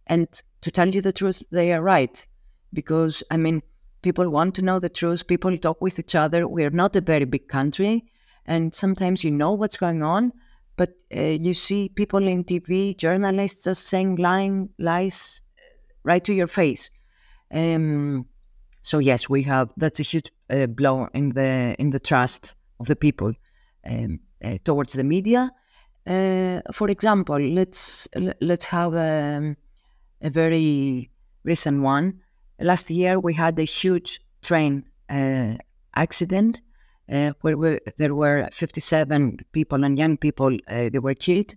And 0.07 0.27
to 0.65 0.72
tell 0.72 0.89
you 0.89 1.00
the 1.00 1.13
truth, 1.13 1.43
they 1.51 1.72
are 1.74 1.81
right. 1.81 2.25
Because, 2.74 3.24
I 3.29 3.38
mean, 3.38 3.62
people 4.01 4.27
want 4.31 4.55
to 4.55 4.63
know 4.63 4.79
the 4.79 4.89
truth, 4.89 5.27
people 5.27 5.55
talk 5.57 5.79
with 5.79 6.00
each 6.00 6.15
other. 6.15 6.48
We're 6.48 6.72
not 6.72 6.95
a 6.95 7.01
very 7.01 7.25
big 7.25 7.48
country. 7.48 8.03
And 8.48 8.74
sometimes 8.74 9.24
you 9.24 9.29
know 9.29 9.53
what's 9.53 9.77
going 9.77 10.01
on, 10.01 10.34
but 10.75 10.89
uh, 11.15 11.22
you 11.22 11.53
see 11.53 11.89
people 11.89 12.27
in 12.27 12.43
TV, 12.43 12.98
journalists 12.98 13.63
just 13.63 13.86
saying 13.86 14.15
lying 14.15 14.69
lies 14.79 15.43
right 16.03 16.24
to 16.24 16.34
your 16.34 16.48
face. 16.48 16.89
Um, 17.53 18.25
so 18.81 18.98
yes, 18.98 19.29
we 19.29 19.43
have 19.43 19.69
that's 19.77 20.00
a 20.00 20.03
huge 20.03 20.31
uh, 20.50 20.65
blow 20.65 21.10
in 21.13 21.29
the 21.29 21.75
in 21.77 21.91
the 21.91 22.00
trust 22.00 22.55
of 22.79 22.88
the 22.88 22.95
people 22.95 23.34
um, 23.88 24.19
uh, 24.43 24.57
towards 24.63 24.93
the 24.93 25.03
media. 25.03 25.51
Uh, 26.07 26.62
for 26.72 26.89
example, 26.89 27.39
let's 27.39 28.07
let's 28.41 28.65
have 28.65 28.95
a, 28.95 29.38
um, 29.38 29.57
a 30.25 30.29
very 30.29 31.12
recent 31.44 31.82
one. 31.82 32.20
last 32.60 32.89
year 32.89 33.20
we 33.20 33.34
had 33.34 33.60
a 33.60 33.63
huge 33.63 34.22
train 34.41 34.84
uh, 35.10 35.53
accident 35.96 36.62
uh, 37.12 37.32
where 37.41 37.58
we, 37.58 37.79
there 37.98 38.15
were 38.15 38.50
57 38.51 39.38
people 39.51 39.84
and 39.84 40.00
young 40.00 40.17
people 40.17 40.58
uh, 40.67 40.89
they 40.89 41.00
were 41.00 41.13
killed. 41.13 41.53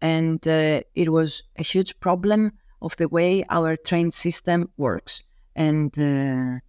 And 0.00 0.46
uh, 0.46 0.82
it 0.94 1.10
was 1.10 1.42
a 1.56 1.64
huge 1.64 1.98
problem 1.98 2.52
of 2.80 2.96
the 2.96 3.08
way 3.08 3.44
our 3.50 3.76
train 3.76 4.10
system 4.10 4.70
works. 4.76 5.22
And 5.56 5.90
uh, 5.98 6.60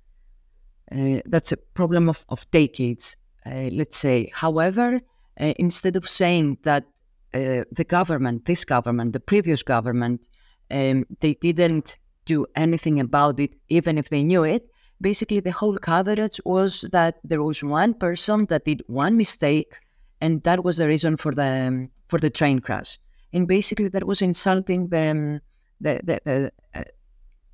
uh, 0.91 1.21
that's 1.25 1.51
a 1.51 1.57
problem 1.57 2.09
of, 2.09 2.25
of 2.29 2.49
decades 2.51 3.15
let's 3.45 3.95
say. 3.95 4.29
However 4.33 4.99
instead 5.37 5.95
of 5.95 6.09
saying 6.09 6.57
that 6.63 6.83
the 7.31 7.85
government 7.87 8.45
this 8.45 8.65
government 8.65 9.13
the 9.13 9.21
previous 9.21 9.63
government 9.63 10.27
um, 10.71 11.05
they 11.19 11.33
didn't 11.35 11.97
do 12.25 12.45
anything 12.55 12.99
about 12.99 13.39
it 13.39 13.55
even 13.69 13.97
if 13.97 14.09
they 14.09 14.23
knew 14.23 14.43
it. 14.43 14.69
Basically 14.99 15.39
the 15.39 15.51
whole 15.51 15.77
coverage 15.77 16.39
was 16.45 16.81
that 16.91 17.19
there 17.23 17.43
was 17.43 17.63
one 17.63 17.93
person 17.93 18.45
that 18.47 18.65
did 18.65 18.81
one 18.87 19.15
mistake 19.15 19.79
and 20.21 20.43
that 20.43 20.63
was 20.63 20.77
the 20.77 20.87
reason 20.87 21.17
for 21.17 21.33
the 21.33 21.89
for 22.07 22.19
the 22.19 22.29
train 22.29 22.59
crash. 22.59 22.99
And 23.33 23.47
basically 23.47 23.89
that 23.89 24.07
was 24.07 24.21
insulting 24.21 24.87
them 24.87 25.41
the, 25.79 25.99
the, 26.03 26.21
the 26.25 26.51
uh, 26.73 26.83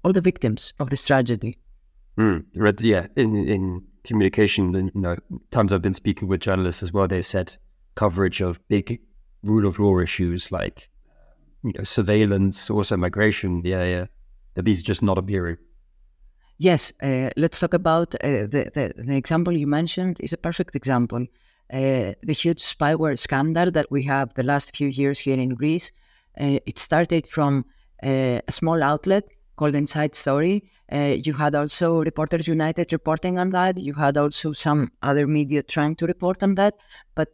all 0.04 0.14
the 0.14 0.22
victims 0.22 0.74
of 0.80 0.90
this 0.90 1.06
tragedy. 1.06 1.58
Mm, 2.18 2.46
yeah 2.82 3.08
in 3.16 3.36
in 3.36 3.84
communication 4.04 4.92
you 4.94 5.02
know 5.02 5.16
times 5.50 5.74
i've 5.74 5.82
been 5.82 5.94
speaking 5.94 6.28
with 6.28 6.42
journalists 6.42 6.84
as 6.84 6.94
well 6.94 7.08
they 7.08 7.22
said 7.22 7.56
coverage 7.96 8.42
of 8.42 8.60
big 8.68 9.02
rule 9.42 9.66
of 9.66 9.80
law 9.80 9.98
issues 10.00 10.52
like 10.52 10.90
you 11.64 11.74
know 11.78 11.84
surveillance 11.84 12.70
also 12.70 12.98
migration 12.98 13.62
yeah 13.64 13.84
yeah 13.84 14.06
that 14.56 14.68
are 14.68 14.74
just 14.74 15.02
not 15.02 15.18
appearing 15.18 15.58
Yes, 16.60 16.94
uh, 17.02 17.30
let's 17.36 17.60
talk 17.60 17.74
about 17.74 18.14
uh, 18.16 18.46
the, 18.46 18.72
the, 18.74 18.94
the 18.96 19.16
example 19.16 19.54
you 19.54 19.68
mentioned 19.68 20.20
is 20.20 20.34
a 20.34 20.38
perfect 20.38 20.76
example. 20.76 21.26
Uh, 21.72 22.14
the 22.22 22.34
huge 22.34 22.62
spyware 22.62 23.18
scandal 23.18 23.72
that 23.72 23.90
we 23.90 24.04
have 24.04 24.34
the 24.36 24.44
last 24.44 24.76
few 24.76 24.88
years 24.88 25.20
here 25.20 25.38
in 25.38 25.56
Greece. 25.56 25.92
Uh, 26.40 26.60
it 26.66 26.78
started 26.78 27.26
from 27.28 27.66
uh, 28.04 28.40
a 28.48 28.52
small 28.52 28.84
outlet 28.84 29.24
called 29.56 29.76
Inside 29.76 30.14
Story. 30.14 30.70
Uh, 30.92 31.16
you 31.24 31.34
had 31.34 31.56
also 31.56 32.04
Reporters 32.04 32.48
United 32.48 32.94
reporting 32.94 33.40
on 33.40 33.50
that. 33.50 33.80
You 33.80 33.94
had 33.94 34.16
also 34.16 34.52
some 34.54 34.92
other 35.02 35.26
media 35.26 35.64
trying 35.64 35.96
to 35.96 36.06
report 36.06 36.44
on 36.44 36.56
that, 36.56 36.76
but 37.16 37.30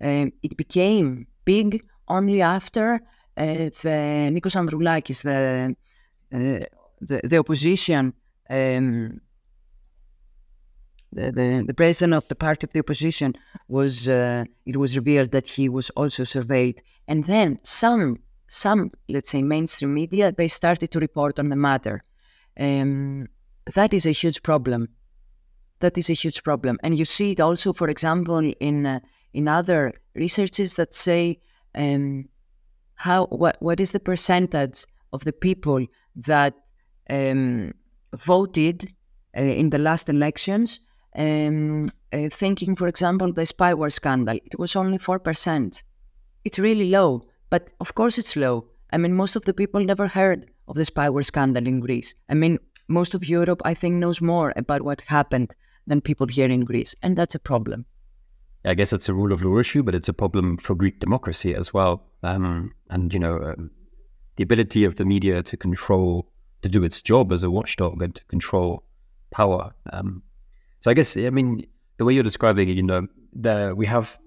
um, 0.00 0.32
it 0.42 0.56
became 0.56 1.26
big 1.44 1.84
only 2.08 2.42
after 2.42 3.00
the 3.46 4.30
Nikos 4.32 4.56
Androulakis, 4.56 5.22
the, 5.22 5.76
the 6.30 7.20
the 7.22 7.38
opposition 7.38 8.12
um, 8.50 9.20
the, 11.12 11.32
the, 11.32 11.64
the 11.66 11.74
president 11.74 12.14
of 12.14 12.28
the 12.28 12.34
party 12.34 12.66
of 12.66 12.72
the 12.72 12.80
opposition 12.80 13.34
was 13.68 14.08
uh, 14.08 14.44
it 14.66 14.76
was 14.76 14.96
revealed 14.96 15.30
that 15.30 15.48
he 15.48 15.68
was 15.68 15.90
also 15.90 16.24
surveyed. 16.24 16.82
And 17.06 17.24
then 17.24 17.58
some 17.62 18.18
some 18.46 18.90
let's 19.08 19.30
say 19.30 19.42
mainstream 19.42 19.92
media 19.94 20.32
they 20.32 20.48
started 20.48 20.90
to 20.90 20.98
report 20.98 21.38
on 21.38 21.48
the 21.48 21.56
matter. 21.56 22.04
Um, 22.58 23.28
that 23.74 23.94
is 23.94 24.06
a 24.06 24.12
huge 24.12 24.42
problem. 24.42 24.88
That 25.80 25.96
is 25.96 26.10
a 26.10 26.14
huge 26.14 26.42
problem. 26.42 26.78
And 26.82 26.98
you 26.98 27.04
see 27.04 27.32
it 27.32 27.40
also 27.40 27.72
for 27.72 27.88
example 27.88 28.52
in 28.60 28.86
uh, 28.86 29.00
in 29.32 29.48
other 29.48 29.92
researches 30.14 30.74
that 30.74 30.92
say 30.92 31.40
um, 31.74 32.28
how 32.98 33.26
what 33.26 33.56
what 33.60 33.80
is 33.80 33.92
the 33.92 34.00
percentage 34.00 34.84
of 35.12 35.24
the 35.24 35.32
people 35.32 35.86
that 36.14 36.54
um, 37.08 37.72
voted 38.12 38.92
uh, 39.36 39.40
in 39.42 39.70
the 39.70 39.78
last 39.78 40.08
elections, 40.08 40.80
um, 41.16 41.88
uh, 42.12 42.28
thinking, 42.30 42.74
for 42.74 42.88
example, 42.88 43.32
the 43.32 43.42
spyware 43.42 43.92
scandal, 43.92 44.36
it 44.44 44.58
was 44.58 44.76
only 44.76 44.98
4%. 44.98 45.82
It's 46.44 46.58
really 46.58 46.90
low, 46.90 47.22
but 47.50 47.68
of 47.80 47.94
course 47.94 48.18
it's 48.18 48.36
low. 48.36 48.66
I 48.92 48.98
mean, 48.98 49.14
most 49.14 49.36
of 49.36 49.44
the 49.44 49.54
people 49.54 49.84
never 49.84 50.08
heard 50.08 50.50
of 50.66 50.76
the 50.76 50.84
spyware 50.84 51.24
scandal 51.24 51.66
in 51.66 51.80
Greece. 51.80 52.14
I 52.28 52.34
mean, 52.34 52.58
most 52.88 53.14
of 53.14 53.28
Europe, 53.28 53.62
I 53.64 53.74
think, 53.74 53.94
knows 53.94 54.20
more 54.20 54.52
about 54.56 54.82
what 54.82 55.02
happened 55.02 55.54
than 55.86 56.00
people 56.00 56.26
here 56.26 56.48
in 56.48 56.64
Greece, 56.64 56.94
and 57.02 57.16
that's 57.16 57.34
a 57.34 57.38
problem. 57.38 57.86
I 58.68 58.74
guess 58.74 58.92
it's 58.92 59.08
a 59.08 59.14
rule 59.14 59.32
of 59.32 59.42
law 59.42 59.58
issue, 59.58 59.82
but 59.82 59.94
it's 59.94 60.08
a 60.08 60.12
problem 60.12 60.58
for 60.58 60.74
Greek 60.74 61.00
democracy 61.00 61.54
as 61.54 61.72
well. 61.72 62.04
Um, 62.22 62.72
and, 62.90 63.12
you 63.12 63.20
know, 63.20 63.38
um, 63.42 63.70
the 64.36 64.42
ability 64.42 64.84
of 64.84 64.96
the 64.96 65.04
media 65.04 65.42
to 65.42 65.56
control 65.56 66.30
to 66.62 66.68
do 66.68 66.84
its 66.84 67.02
job 67.02 67.32
as 67.32 67.42
a 67.44 67.50
watchdog 67.50 68.02
and 68.02 68.14
to 68.14 68.24
control 68.26 68.84
power. 69.30 69.72
Um, 69.92 70.22
so 70.80 70.90
I 70.90 70.94
guess 70.94 71.16
I 71.16 71.30
mean 71.30 71.66
the 71.96 72.04
way 72.04 72.14
you're 72.14 72.22
describing 72.22 72.68
it, 72.68 72.76
you 72.76 72.82
know, 72.82 73.06
there 73.32 73.74
we 73.74 73.86
have 73.86 74.18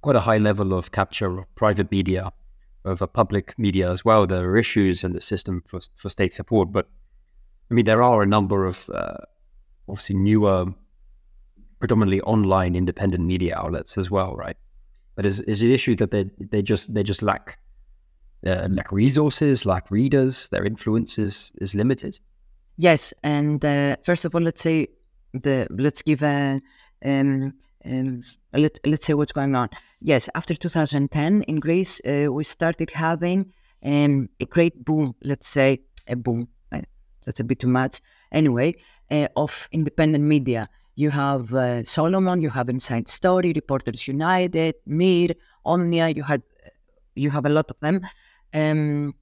quite 0.00 0.16
a 0.16 0.20
high 0.20 0.38
level 0.38 0.72
of 0.74 0.92
capture 0.92 1.38
of 1.38 1.54
private 1.54 1.90
media, 1.90 2.32
of 2.84 3.02
a 3.02 3.06
public 3.06 3.58
media 3.58 3.90
as 3.90 4.04
well. 4.04 4.26
There 4.26 4.50
are 4.50 4.56
issues 4.56 5.04
in 5.04 5.12
the 5.12 5.20
system 5.20 5.62
for 5.66 5.80
for 5.96 6.08
state 6.08 6.34
support, 6.34 6.72
but 6.72 6.88
I 7.70 7.74
mean 7.74 7.84
there 7.84 8.02
are 8.02 8.22
a 8.22 8.26
number 8.26 8.66
of 8.66 8.90
uh, 8.90 9.18
obviously 9.88 10.16
newer, 10.16 10.66
predominantly 11.82 12.20
online 12.20 12.76
independent 12.76 13.24
media 13.24 13.56
outlets 13.56 13.98
as 13.98 14.08
well, 14.08 14.36
right? 14.36 14.56
But 15.16 15.26
is 15.26 15.40
is 15.40 15.58
the 15.58 15.74
issue 15.74 15.96
that 15.96 16.10
they 16.12 16.24
they 16.38 16.62
just 16.62 16.94
they 16.94 17.02
just 17.02 17.22
lack 17.22 17.58
uh, 18.46 18.68
lack 18.70 18.92
resources, 18.92 19.66
lack 19.66 19.90
readers, 19.90 20.48
their 20.50 20.64
influence 20.64 21.18
is, 21.18 21.52
is 21.60 21.74
limited? 21.74 22.20
Yes, 22.76 23.12
and 23.22 23.64
uh, 23.64 23.96
first 24.04 24.24
of 24.24 24.34
all, 24.34 24.40
let's 24.40 24.62
say 24.62 24.88
the 25.32 25.66
let's 25.70 26.02
give 26.02 26.22
a 26.22 26.60
um, 27.04 27.54
um, 27.84 28.22
let, 28.52 28.78
let's 28.86 29.06
say 29.06 29.14
what's 29.14 29.32
going 29.32 29.54
on. 29.56 29.68
Yes, 30.00 30.28
after 30.36 30.54
2010 30.54 31.42
in 31.42 31.56
Greece, 31.56 32.00
uh, 32.06 32.32
we 32.32 32.44
started 32.44 32.90
having 32.90 33.52
um, 33.84 34.28
a 34.40 34.46
great 34.46 34.84
boom. 34.84 35.14
Let's 35.22 35.48
say 35.48 35.80
a 36.06 36.14
boom. 36.14 36.48
Uh, 36.70 36.82
that's 37.24 37.40
a 37.40 37.44
bit 37.44 37.58
too 37.58 37.68
much. 37.68 38.00
Anyway, 38.30 38.76
uh, 39.10 39.26
of 39.34 39.68
independent 39.72 40.24
media. 40.24 40.68
You 40.94 41.10
have 41.10 41.54
uh, 41.54 41.84
Solomon, 41.84 42.42
you 42.42 42.50
have 42.50 42.68
Inside 42.68 43.08
Story, 43.08 43.52
Reporters 43.54 44.06
United, 44.06 44.74
Mir, 44.86 45.30
Omnia. 45.64 46.08
You 46.08 46.22
had 46.22 46.42
you 47.14 47.30
have 47.30 47.46
a 47.46 47.48
lot 47.48 47.70
of 47.70 47.78
them. 47.80 48.00
Um, 48.54 49.14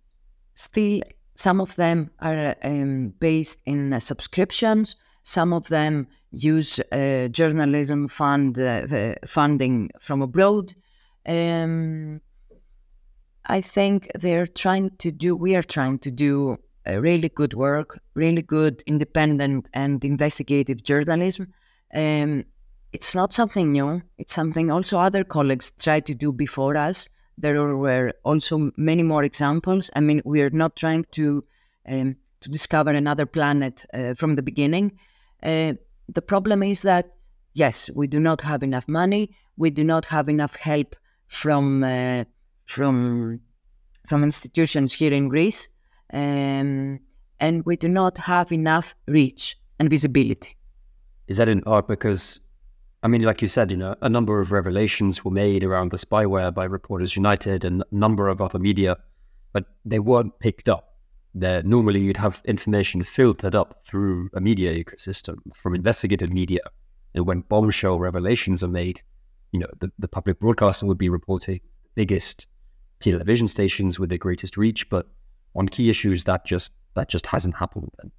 still, 0.55 1.01
some 1.35 1.61
of 1.61 1.75
them 1.77 2.11
are 2.21 2.57
um, 2.63 3.15
based 3.19 3.59
in 3.67 3.93
uh, 3.93 4.01
subscriptions. 4.01 4.97
Some 5.23 5.53
of 5.53 5.69
them 5.69 6.09
use 6.31 6.81
uh, 6.93 7.29
journalism 7.31 8.09
fund 8.09 8.59
uh, 8.59 9.15
funding 9.27 9.91
from 10.01 10.23
abroad. 10.23 10.75
Um, 11.27 12.21
I 13.47 13.61
think 13.61 14.11
they're 14.15 14.47
trying 14.47 14.91
to 14.99 15.11
do. 15.11 15.37
We 15.37 15.57
are 15.57 15.63
trying 15.63 15.99
to 16.01 16.11
do 16.11 16.59
really 16.87 17.29
good 17.29 17.55
work, 17.55 18.01
really 18.15 18.43
good 18.43 18.83
independent 18.87 19.67
and 19.73 20.05
investigative 20.05 20.83
journalism. 20.83 21.53
Um, 21.95 22.45
it's 22.93 23.15
not 23.15 23.33
something 23.33 23.73
new. 23.73 24.03
It's 24.19 24.33
something 24.33 24.71
also 24.71 24.99
other 24.99 25.25
colleagues 25.25 25.71
tried 25.71 26.07
to 26.07 26.15
do 26.15 26.33
before 26.33 26.77
us 26.77 27.09
there 27.41 27.77
were 27.77 28.13
also 28.25 28.71
many 28.77 29.03
more 29.03 29.25
examples. 29.25 29.91
I 29.97 30.01
mean, 30.01 30.23
we 30.25 30.43
are 30.43 30.51
not 30.51 30.77
trying 30.77 31.05
to 31.13 31.45
um, 31.89 32.17
to 32.41 32.51
discover 32.51 32.91
another 32.91 33.27
planet 33.27 33.85
uh, 33.93 34.15
from 34.15 34.37
the 34.37 34.43
beginning. 34.43 34.99
Uh, 35.43 35.75
the 36.09 36.23
problem 36.23 36.63
is 36.63 36.83
that 36.83 37.13
yes, 37.55 37.91
we 37.95 38.07
do 38.07 38.21
not 38.21 38.43
have 38.43 38.63
enough 38.63 38.89
money. 38.89 39.35
We 39.57 39.71
do 39.71 39.85
not 39.85 40.07
have 40.07 40.29
enough 40.29 40.57
help 40.57 40.97
from 41.27 41.83
uh, 41.83 42.25
from 42.65 43.41
from 44.07 44.23
institutions 44.23 44.93
here 44.95 45.13
in 45.13 45.29
Greece, 45.29 45.69
um, 46.13 47.01
and 47.39 47.65
we 47.65 47.77
do 47.77 47.89
not 47.89 48.19
have 48.19 48.53
enough 48.53 48.95
reach 49.07 49.57
and 49.79 49.89
visibility. 49.89 50.57
Is 51.27 51.37
that 51.37 51.49
in 51.49 51.63
part 51.63 51.89
because 51.89 52.41
I 53.03 53.09
mean, 53.09 53.23
like 53.23 53.41
you 53.41 53.49
said, 53.49 53.71
you 53.71 53.79
know, 53.79 53.95
a 54.03 54.11
number 54.11 54.41
of 54.41 54.53
revelations 54.53 55.25
were 55.25 55.31
made 55.31 55.65
around 55.65 55.91
the 55.91 55.97
spyware 55.97 56.53
by 56.53 56.65
Reporters 56.65 57.17
United 57.17 57.65
and 57.65 57.83
a 57.83 57.87
number 57.91 58.29
of 58.29 58.43
other 58.43 58.59
media, 58.59 58.99
but 59.53 59.65
they 59.87 59.99
weren't 59.99 60.39
picked 60.39 60.69
up. 60.69 60.87
That 61.33 61.65
normally 61.65 62.01
you'd 62.01 62.17
have 62.17 62.43
information 62.45 63.05
filtered 63.05 63.55
up 63.55 63.83
through 63.87 64.31
a 64.35 64.41
media 64.41 64.75
ecosystem 64.75 65.37
from 65.55 65.77
investigative 65.77 66.33
media. 66.33 66.61
And 67.15 67.25
when 67.25 67.43
bombshell 67.43 68.01
revelations 68.01 68.65
are 68.65 68.69
made, 68.69 69.01
you 69.53 69.61
know, 69.61 69.69
the, 69.79 69.93
the 69.99 70.09
public 70.09 70.41
broadcaster 70.41 70.87
would 70.87 70.99
be 70.99 71.09
reporting 71.09 71.61
biggest 71.95 72.49
television 72.99 73.47
stations 73.47 73.99
with 73.99 74.11
the 74.11 74.19
greatest 74.19 74.57
reach, 74.57 74.89
but 74.91 75.09
on 75.55 75.69
key 75.69 75.91
issues 75.91 76.25
that 76.25 76.45
just 76.45 76.73
that 76.95 77.09
just 77.09 77.27
hasn't 77.27 77.57
happened 77.57 77.91
then. 78.03 78.11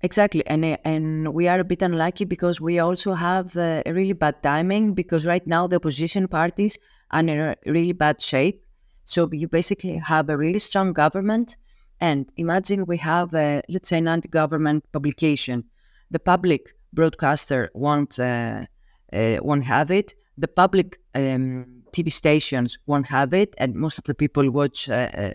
Exactly, 0.00 0.46
and 0.46 0.64
and 0.84 1.34
we 1.34 1.48
are 1.48 1.58
a 1.58 1.64
bit 1.64 1.82
unlucky 1.82 2.24
because 2.24 2.60
we 2.60 2.78
also 2.78 3.14
have 3.14 3.56
uh, 3.56 3.82
a 3.84 3.92
really 3.92 4.12
bad 4.12 4.42
timing 4.42 4.94
because 4.94 5.26
right 5.26 5.46
now 5.46 5.66
the 5.66 5.76
opposition 5.76 6.28
parties 6.28 6.78
are 7.10 7.20
in 7.20 7.28
a 7.28 7.56
really 7.66 7.92
bad 7.92 8.20
shape. 8.20 8.64
So 9.04 9.28
you 9.32 9.48
basically 9.48 9.96
have 9.96 10.28
a 10.28 10.36
really 10.36 10.58
strong 10.58 10.92
government 10.92 11.56
And 12.00 12.30
imagine 12.36 12.86
we 12.86 12.96
have, 12.98 13.34
a, 13.34 13.62
let's 13.68 13.88
say, 13.88 13.98
an 13.98 14.08
anti-government 14.08 14.84
publication. 14.92 15.64
The 16.10 16.18
public 16.18 16.74
broadcaster 16.92 17.70
won't 17.74 18.18
uh, 18.18 18.64
uh, 19.12 19.38
won't 19.42 19.64
have 19.64 19.90
it. 19.90 20.14
The 20.36 20.48
public 20.48 21.00
um, 21.14 21.82
TV 21.92 22.12
stations 22.12 22.78
won't 22.86 23.06
have 23.06 23.34
it, 23.34 23.54
and 23.58 23.74
most 23.74 23.98
of 23.98 24.04
the 24.04 24.14
people 24.14 24.48
watch 24.50 24.88
uh, 24.88 25.10
uh 25.12 25.32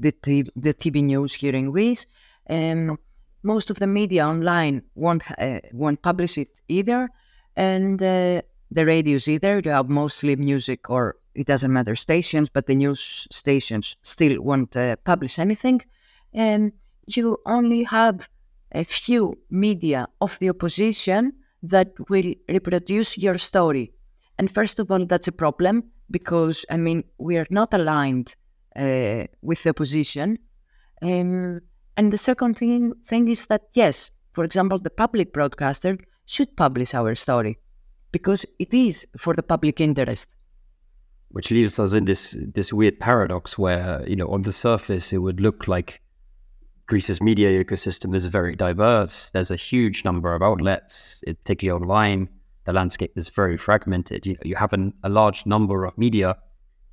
the, 0.00 0.12
TV, 0.12 0.48
the 0.56 0.74
TV 0.74 1.02
news 1.02 1.34
here 1.34 1.54
in 1.54 1.70
Greece. 1.70 2.06
And 2.46 2.98
most 3.42 3.70
of 3.70 3.78
the 3.78 3.86
media 3.86 4.26
online 4.26 4.82
won't 4.94 5.22
uh, 5.38 5.60
won't 5.72 6.02
publish 6.02 6.36
it 6.36 6.60
either, 6.68 7.08
and 7.54 8.02
uh, 8.02 8.42
the 8.70 8.84
radios 8.84 9.28
either. 9.28 9.60
You 9.64 9.70
have 9.70 9.88
mostly 9.88 10.36
music 10.36 10.90
or 10.90 11.16
it 11.34 11.46
doesn't 11.46 11.72
matter 11.72 11.94
stations, 11.94 12.48
but 12.48 12.66
the 12.66 12.74
news 12.74 13.28
stations 13.30 13.96
still 14.02 14.42
won't 14.42 14.76
uh, 14.76 14.96
publish 15.04 15.38
anything. 15.38 15.82
And 16.32 16.72
you 17.06 17.38
only 17.46 17.84
have 17.84 18.28
a 18.72 18.84
few 18.84 19.38
media 19.50 20.08
of 20.20 20.38
the 20.40 20.50
opposition 20.50 21.32
that 21.62 21.92
will 22.10 22.34
reproduce 22.48 23.16
your 23.16 23.38
story. 23.38 23.92
And 24.38 24.50
first 24.50 24.80
of 24.80 24.90
all, 24.90 25.06
that's 25.06 25.28
a 25.28 25.32
problem 25.32 25.84
because, 26.10 26.66
I 26.70 26.76
mean, 26.76 27.04
we 27.18 27.36
are 27.36 27.46
not 27.50 27.72
aligned 27.72 28.34
uh, 28.76 29.24
with 29.42 29.62
the 29.62 29.70
opposition. 29.70 30.38
Um, 31.02 31.60
and 31.96 32.12
the 32.12 32.18
second 32.18 32.58
thing, 32.58 32.92
thing 33.04 33.28
is 33.28 33.46
that, 33.46 33.62
yes, 33.72 34.10
for 34.32 34.44
example, 34.44 34.78
the 34.78 34.90
public 34.90 35.32
broadcaster 35.32 35.98
should 36.26 36.56
publish 36.56 36.94
our 36.94 37.14
story 37.14 37.58
because 38.12 38.44
it 38.58 38.74
is 38.74 39.06
for 39.16 39.34
the 39.34 39.42
public 39.42 39.80
interest 39.80 40.28
which 41.30 41.50
leaves 41.50 41.78
us 41.78 41.92
in 41.92 42.04
this 42.04 42.36
this 42.54 42.72
weird 42.72 42.98
paradox 42.98 43.58
where 43.58 44.02
you 44.08 44.16
know 44.16 44.28
on 44.28 44.42
the 44.42 44.52
surface 44.52 45.12
it 45.12 45.18
would 45.18 45.40
look 45.40 45.68
like 45.68 46.00
Greece's 46.86 47.20
media 47.20 47.62
ecosystem 47.64 48.14
is 48.14 48.26
very 48.26 48.54
diverse. 48.54 49.30
There's 49.30 49.50
a 49.50 49.56
huge 49.56 50.04
number 50.04 50.34
of 50.34 50.40
outlets, 50.40 51.22
particularly 51.26 51.82
online. 51.82 52.28
The 52.64 52.72
landscape 52.72 53.12
is 53.16 53.28
very 53.28 53.56
fragmented. 53.56 54.24
You, 54.24 54.34
know, 54.34 54.40
you 54.44 54.54
have 54.54 54.72
an, 54.72 54.94
a 55.02 55.08
large 55.08 55.46
number 55.46 55.84
of 55.84 55.98
media, 55.98 56.36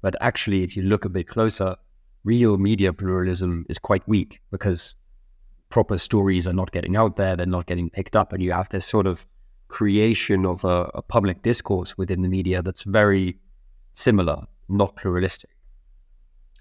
but 0.04 0.16
actually, 0.20 0.64
if 0.64 0.78
you 0.78 0.84
look 0.84 1.06
a 1.06 1.10
bit 1.10 1.28
closer, 1.28 1.78
real 2.26 2.58
media 2.58 2.92
pluralism 2.92 3.66
is 3.70 3.80
quite 3.80 4.06
weak 4.08 4.42
because 4.52 4.98
proper 5.70 5.98
stories 5.98 6.46
are 6.46 6.54
not 6.54 6.72
getting 6.74 6.98
out 6.98 7.16
there, 7.16 7.38
they're 7.38 7.46
not 7.46 7.66
getting 7.66 7.90
picked 7.90 8.16
up, 8.16 8.34
and 8.34 8.44
you 8.44 8.52
have 8.52 8.68
this 8.70 8.86
sort 8.86 9.08
of 9.08 9.26
creation 9.70 10.46
of 10.46 10.66
a, 10.66 10.92
a 10.94 11.02
public 11.02 11.42
discourse 11.42 11.98
within 11.98 12.22
the 12.22 12.28
media 12.28 12.62
that's 12.62 12.84
very 12.84 13.40
similar, 13.94 14.44
not 14.68 14.94
pluralistic. 14.98 15.50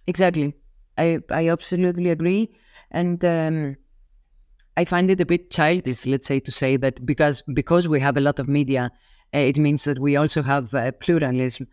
Exactly. 0.06 0.54
I, 0.96 1.18
I 1.28 1.48
absolutely 1.48 2.10
agree. 2.10 2.48
And 2.92 3.24
um, 3.24 3.76
I 4.76 4.84
find 4.84 5.10
it 5.10 5.20
a 5.20 5.26
bit 5.26 5.50
childish, 5.50 6.06
let's 6.06 6.28
say, 6.28 6.38
to 6.38 6.52
say 6.52 6.76
that 6.76 7.04
because 7.04 7.42
because 7.54 7.88
we 7.88 7.98
have 7.98 8.16
a 8.16 8.20
lot 8.20 8.38
of 8.38 8.48
media, 8.48 8.92
uh, 9.34 9.38
it 9.38 9.58
means 9.58 9.82
that 9.84 9.98
we 9.98 10.16
also 10.16 10.42
have 10.42 10.72
uh, 10.74 10.92
pluralism, 10.92 11.66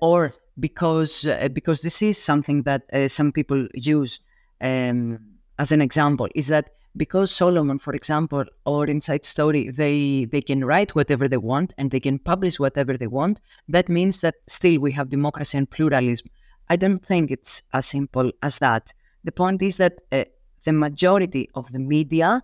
or 0.00 0.32
because 0.58 1.26
uh, 1.26 1.48
because 1.52 1.82
this 1.82 2.02
is 2.02 2.22
something 2.22 2.62
that 2.62 2.82
uh, 2.92 3.08
some 3.08 3.32
people 3.32 3.66
use 3.74 4.20
um, 4.60 5.18
as 5.58 5.72
an 5.72 5.80
example 5.80 6.28
is 6.34 6.48
that 6.48 6.70
because 6.96 7.30
Solomon, 7.30 7.78
for 7.78 7.92
example, 7.92 8.44
or 8.64 8.86
Inside 8.86 9.24
Story, 9.24 9.70
they 9.70 10.24
they 10.24 10.40
can 10.40 10.64
write 10.64 10.94
whatever 10.94 11.28
they 11.28 11.36
want 11.36 11.74
and 11.76 11.90
they 11.90 12.00
can 12.00 12.18
publish 12.18 12.58
whatever 12.58 12.96
they 12.96 13.06
want. 13.06 13.40
That 13.68 13.88
means 13.88 14.20
that 14.22 14.36
still 14.46 14.80
we 14.80 14.92
have 14.92 15.10
democracy 15.10 15.58
and 15.58 15.70
pluralism. 15.70 16.28
I 16.68 16.76
don't 16.76 17.04
think 17.04 17.30
it's 17.30 17.62
as 17.72 17.86
simple 17.86 18.32
as 18.42 18.58
that. 18.58 18.92
The 19.24 19.32
point 19.32 19.62
is 19.62 19.76
that 19.76 20.00
uh, 20.10 20.24
the 20.64 20.72
majority 20.72 21.48
of 21.54 21.70
the 21.72 21.78
media, 21.78 22.42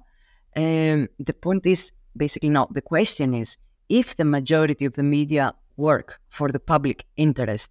um, 0.57 1.09
the 1.19 1.35
point 1.41 1.67
is 1.67 1.93
basically 2.17 2.51
not. 2.51 2.75
The 2.75 2.83
question 2.83 3.35
is 3.35 3.57
if 3.89 4.17
the 4.17 4.25
majority 4.25 4.85
of 4.85 4.95
the 4.95 5.03
media 5.03 5.55
work 5.77 6.21
for 6.29 6.51
the 6.51 6.61
public 6.61 7.05
interest, 7.17 7.71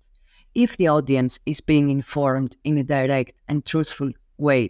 if 0.53 0.77
the 0.77 0.87
audience 0.87 1.39
is 1.45 1.61
being 1.61 1.89
informed 1.89 2.57
in 2.63 2.77
a 2.77 2.83
direct 2.83 3.33
and 3.47 3.65
truthful 3.65 4.11
way, 4.37 4.69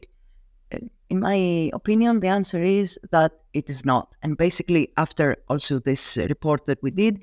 in 1.12 1.20
my 1.20 1.70
opinion, 1.74 2.22
the 2.22 2.30
answer 2.30 2.64
is 2.64 2.98
that 3.12 3.34
it 3.54 3.70
is 3.70 3.86
not. 3.86 4.16
And 4.24 4.38
basically, 4.38 4.94
after 4.96 5.36
also 5.50 5.80
this 5.80 6.18
report 6.18 6.66
that 6.68 6.82
we 6.82 6.92
did, 6.92 7.20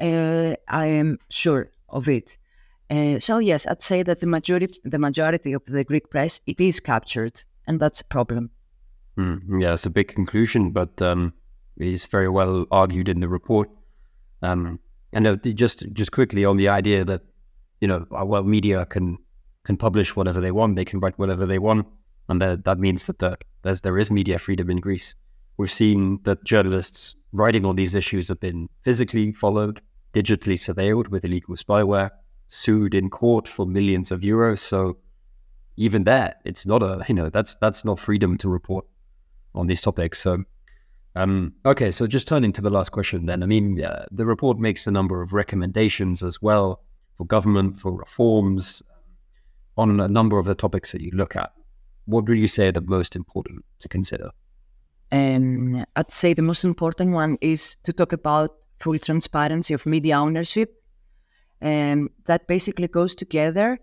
uh, 0.00 0.54
I 0.68 0.86
am 0.86 1.18
sure 1.28 1.72
of 1.88 2.08
it. 2.08 2.38
Uh, 2.88 3.18
so 3.18 3.38
yes, 3.38 3.66
I'd 3.66 3.82
say 3.82 4.04
that 4.04 4.20
the 4.20 4.28
majority, 4.28 4.78
the 4.84 4.98
majority 4.98 5.52
of 5.54 5.64
the 5.64 5.82
Greek 5.82 6.08
press, 6.08 6.40
it 6.46 6.60
is 6.60 6.78
captured, 6.78 7.42
and 7.66 7.80
that's 7.80 8.00
a 8.00 8.04
problem. 8.04 8.50
Mm, 9.18 9.60
yeah, 9.60 9.72
it's 9.74 9.86
a 9.86 9.90
big 9.90 10.08
conclusion, 10.08 10.70
but 10.70 11.02
um, 11.02 11.32
it's 11.76 12.06
very 12.06 12.28
well 12.28 12.66
argued 12.70 13.08
in 13.08 13.18
the 13.20 13.28
report. 13.28 13.70
Um, 14.40 14.78
and 15.12 15.40
just 15.56 15.84
just 15.92 16.12
quickly 16.12 16.44
on 16.44 16.56
the 16.56 16.68
idea 16.68 17.04
that 17.04 17.22
you 17.80 17.88
know, 17.88 18.06
uh, 18.12 18.24
well, 18.24 18.44
media 18.44 18.86
can 18.86 19.18
can 19.64 19.76
publish 19.76 20.16
whatever 20.16 20.40
they 20.40 20.50
want, 20.50 20.76
they 20.76 20.84
can 20.84 21.00
write 21.00 21.18
whatever 21.18 21.46
they 21.46 21.58
want 21.58 21.86
and 22.28 22.40
that, 22.40 22.64
that 22.64 22.78
means 22.78 23.06
that 23.06 23.18
the, 23.18 23.36
there 23.82 23.98
is 23.98 24.10
media 24.10 24.38
freedom 24.38 24.70
in 24.70 24.78
Greece. 24.78 25.14
We've 25.56 25.70
seen 25.70 26.20
that 26.24 26.44
journalists 26.44 27.14
writing 27.32 27.64
on 27.64 27.76
these 27.76 27.94
issues 27.94 28.28
have 28.28 28.40
been 28.40 28.68
physically 28.82 29.32
followed, 29.32 29.80
digitally 30.14 30.54
surveilled 30.54 31.08
with 31.08 31.24
illegal 31.24 31.56
spyware, 31.56 32.10
sued 32.48 32.94
in 32.94 33.10
court 33.10 33.48
for 33.48 33.66
millions 33.66 34.12
of 34.12 34.20
euros. 34.22 34.58
So 34.58 34.98
even 35.76 36.04
that, 36.04 36.40
it's 36.44 36.66
not 36.66 36.82
a 36.82 37.04
you 37.08 37.14
know 37.14 37.30
that's 37.30 37.56
that's 37.60 37.84
not 37.84 37.98
freedom 37.98 38.36
to 38.38 38.48
report 38.48 38.86
on 39.54 39.66
these 39.66 39.80
topics. 39.80 40.18
So 40.18 40.44
um, 41.14 41.52
okay, 41.66 41.90
so 41.90 42.06
just 42.06 42.28
turning 42.28 42.52
to 42.52 42.62
the 42.62 42.70
last 42.70 42.90
question, 42.90 43.26
then 43.26 43.42
I 43.42 43.46
mean 43.46 43.82
uh, 43.82 44.06
the 44.10 44.26
report 44.26 44.58
makes 44.58 44.86
a 44.86 44.90
number 44.90 45.22
of 45.22 45.32
recommendations 45.32 46.22
as 46.22 46.40
well 46.40 46.82
for 47.16 47.26
government 47.26 47.78
for 47.78 47.92
reforms 47.92 48.82
on 49.76 50.00
a 50.00 50.08
number 50.08 50.38
of 50.38 50.46
the 50.46 50.54
topics 50.54 50.92
that 50.92 51.00
you 51.00 51.10
look 51.12 51.36
at 51.36 51.52
what 52.06 52.28
would 52.28 52.38
you 52.38 52.48
say 52.48 52.68
are 52.68 52.72
the 52.72 52.80
most 52.80 53.16
important 53.16 53.64
to 53.80 53.88
consider? 53.88 54.30
Um, 55.10 55.84
I'd 55.96 56.10
say 56.10 56.34
the 56.34 56.42
most 56.42 56.64
important 56.64 57.12
one 57.12 57.38
is 57.40 57.76
to 57.84 57.92
talk 57.92 58.12
about 58.12 58.50
full 58.78 58.98
transparency 58.98 59.74
of 59.74 59.86
media 59.86 60.18
ownership. 60.18 60.74
Um, 61.60 62.10
that 62.24 62.48
basically 62.48 62.88
goes 62.88 63.14
together 63.14 63.78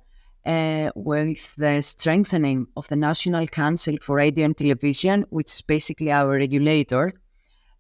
uh, 0.50 0.90
with 0.96 1.56
the 1.58 1.82
strengthening 1.82 2.66
of 2.76 2.88
the 2.88 2.96
National 2.96 3.46
Council 3.48 3.96
for 4.02 4.16
Radio 4.16 4.46
and 4.46 4.58
Television, 4.58 5.26
which 5.30 5.52
is 5.52 5.62
basically 5.62 6.12
our 6.12 6.32
regulator, 6.32 7.14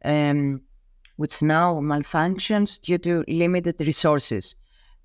um, 0.05 0.61
which 1.15 1.41
now 1.41 1.79
malfunctions 1.79 2.79
due 2.79 2.99
to 2.99 3.23
limited 3.27 3.75
resources. 3.81 4.55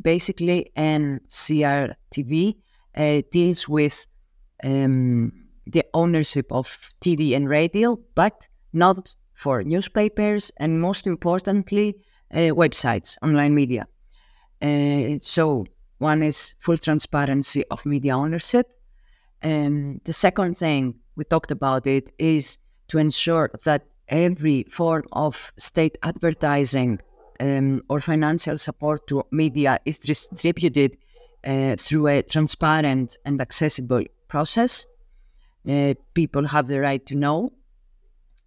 Basically, 0.03 0.71
NCRTV 0.77 2.55
uh, 2.97 3.23
deals 3.33 3.67
with 3.67 4.07
um, 4.63 5.33
the 5.67 5.85
ownership 5.95 6.53
of 6.53 6.93
TV 7.01 7.35
and 7.35 7.49
radio, 7.49 7.99
but 8.15 8.47
not 8.75 9.15
for 9.33 9.63
newspapers 9.65 10.53
and 10.59 10.81
most 10.81 11.07
importantly, 11.07 11.97
uh, 12.31 12.53
websites, 12.63 13.17
online 13.23 13.55
media. 13.55 13.87
Uh, 14.61 15.19
so 15.21 15.65
one 15.99 16.23
is 16.23 16.55
full 16.59 16.79
transparency 16.79 17.65
of 17.71 17.87
media 17.87 18.17
ownership. 18.17 18.69
And 19.43 20.01
the 20.05 20.13
second 20.13 20.57
thing 20.57 20.97
we 21.17 21.25
talked 21.25 21.51
about 21.51 21.87
it 21.87 22.13
is 22.19 22.59
to 22.89 22.99
ensure 22.99 23.51
that 23.65 23.87
every 24.09 24.65
form 24.65 25.05
of 25.13 25.53
state 25.57 25.97
advertising 26.03 27.01
um, 27.41 27.83
or 27.89 28.01
financial 28.01 28.59
support 28.59 29.07
to 29.09 29.25
media 29.31 29.79
is 29.85 29.99
distributed 29.99 30.97
uh, 31.45 31.77
through 31.77 32.07
a 32.09 32.23
transparent 32.23 33.19
and 33.25 33.41
accessible 33.41 34.05
process. 34.29 34.87
Uh, 35.69 35.95
people 36.15 36.47
have 36.47 36.67
the 36.67 36.81
right 36.81 37.05
to 37.07 37.15
know. 37.15 37.53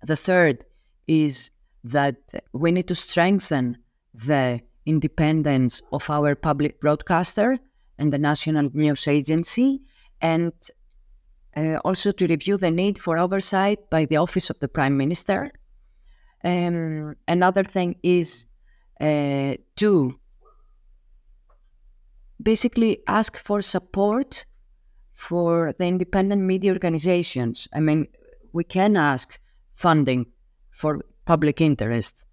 The 0.04 0.16
third 0.16 0.66
is 1.08 1.50
that 1.84 2.18
we 2.54 2.72
need 2.72 2.88
to 2.88 2.96
strengthen 2.96 3.78
the 4.14 4.62
independence 4.88 5.82
of 5.92 6.10
our 6.10 6.36
public 6.36 6.80
broadcaster 6.80 7.60
and 7.98 8.12
the 8.12 8.18
National 8.18 8.70
News 8.74 9.08
Agency, 9.08 9.82
and 10.22 10.54
uh, 11.56 11.78
also 11.84 12.12
to 12.12 12.28
review 12.28 12.58
the 12.58 12.72
need 12.72 12.98
for 13.00 13.18
oversight 13.18 13.90
by 13.90 14.06
the 14.06 14.18
Office 14.18 14.50
of 14.50 14.60
the 14.60 14.68
Prime 14.68 14.96
Minister. 14.98 15.52
Um, 16.44 17.16
another 17.28 17.64
thing 17.64 17.96
is 18.04 18.46
uh, 19.02 19.56
to 19.76 20.20
basically 22.42 23.00
ask 23.08 23.38
for 23.38 23.62
support 23.62 24.46
for 25.12 25.74
the 25.80 25.86
independent 25.86 26.44
media 26.44 26.72
organizations. 26.72 27.68
I 27.74 27.80
mean, 27.80 28.08
we 28.54 28.64
can 28.64 28.96
ask 28.96 29.40
funding 29.74 30.28
for 30.72 31.02
public 31.26 31.60
interest, 31.60 32.24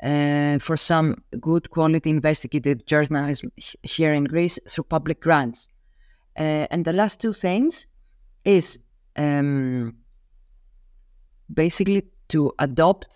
for 0.00 0.76
some 0.76 1.22
good 1.40 1.70
quality 1.70 2.10
investigative 2.10 2.84
journalism 2.86 3.50
here 3.82 4.12
in 4.12 4.24
Greece 4.24 4.58
through 4.68 4.84
public 4.84 5.20
grants. 5.20 5.68
Uh, 6.38 6.66
and 6.70 6.84
the 6.84 6.92
last 6.92 7.20
two 7.20 7.32
things 7.32 7.86
is 8.44 8.78
um, 9.16 9.94
basically 11.52 12.02
to 12.28 12.52
adopt 12.58 13.06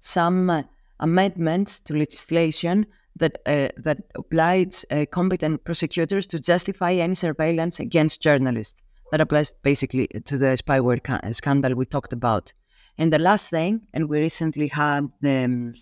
some 0.00 0.50
uh, 0.50 0.62
amendments 1.00 1.80
to 1.80 1.96
legislation 1.96 2.86
that 3.16 3.38
uh, 3.46 3.68
that 3.78 3.98
obliges 4.14 4.84
uh, 4.90 5.06
competent 5.10 5.64
prosecutors 5.64 6.26
to 6.26 6.38
justify 6.38 6.92
any 6.92 7.14
surveillance 7.14 7.80
against 7.80 8.20
journalists. 8.20 8.80
That 9.10 9.20
applies 9.20 9.54
basically 9.62 10.08
to 10.08 10.36
the 10.36 10.56
spyware 10.56 11.02
ca- 11.02 11.32
scandal 11.32 11.74
we 11.74 11.86
talked 11.86 12.12
about. 12.12 12.52
And 12.98 13.12
the 13.12 13.18
last 13.18 13.50
thing, 13.50 13.82
and 13.94 14.08
we 14.08 14.18
recently 14.18 14.68
had 14.68 15.08
the, 15.20 15.44
um, 15.44 15.74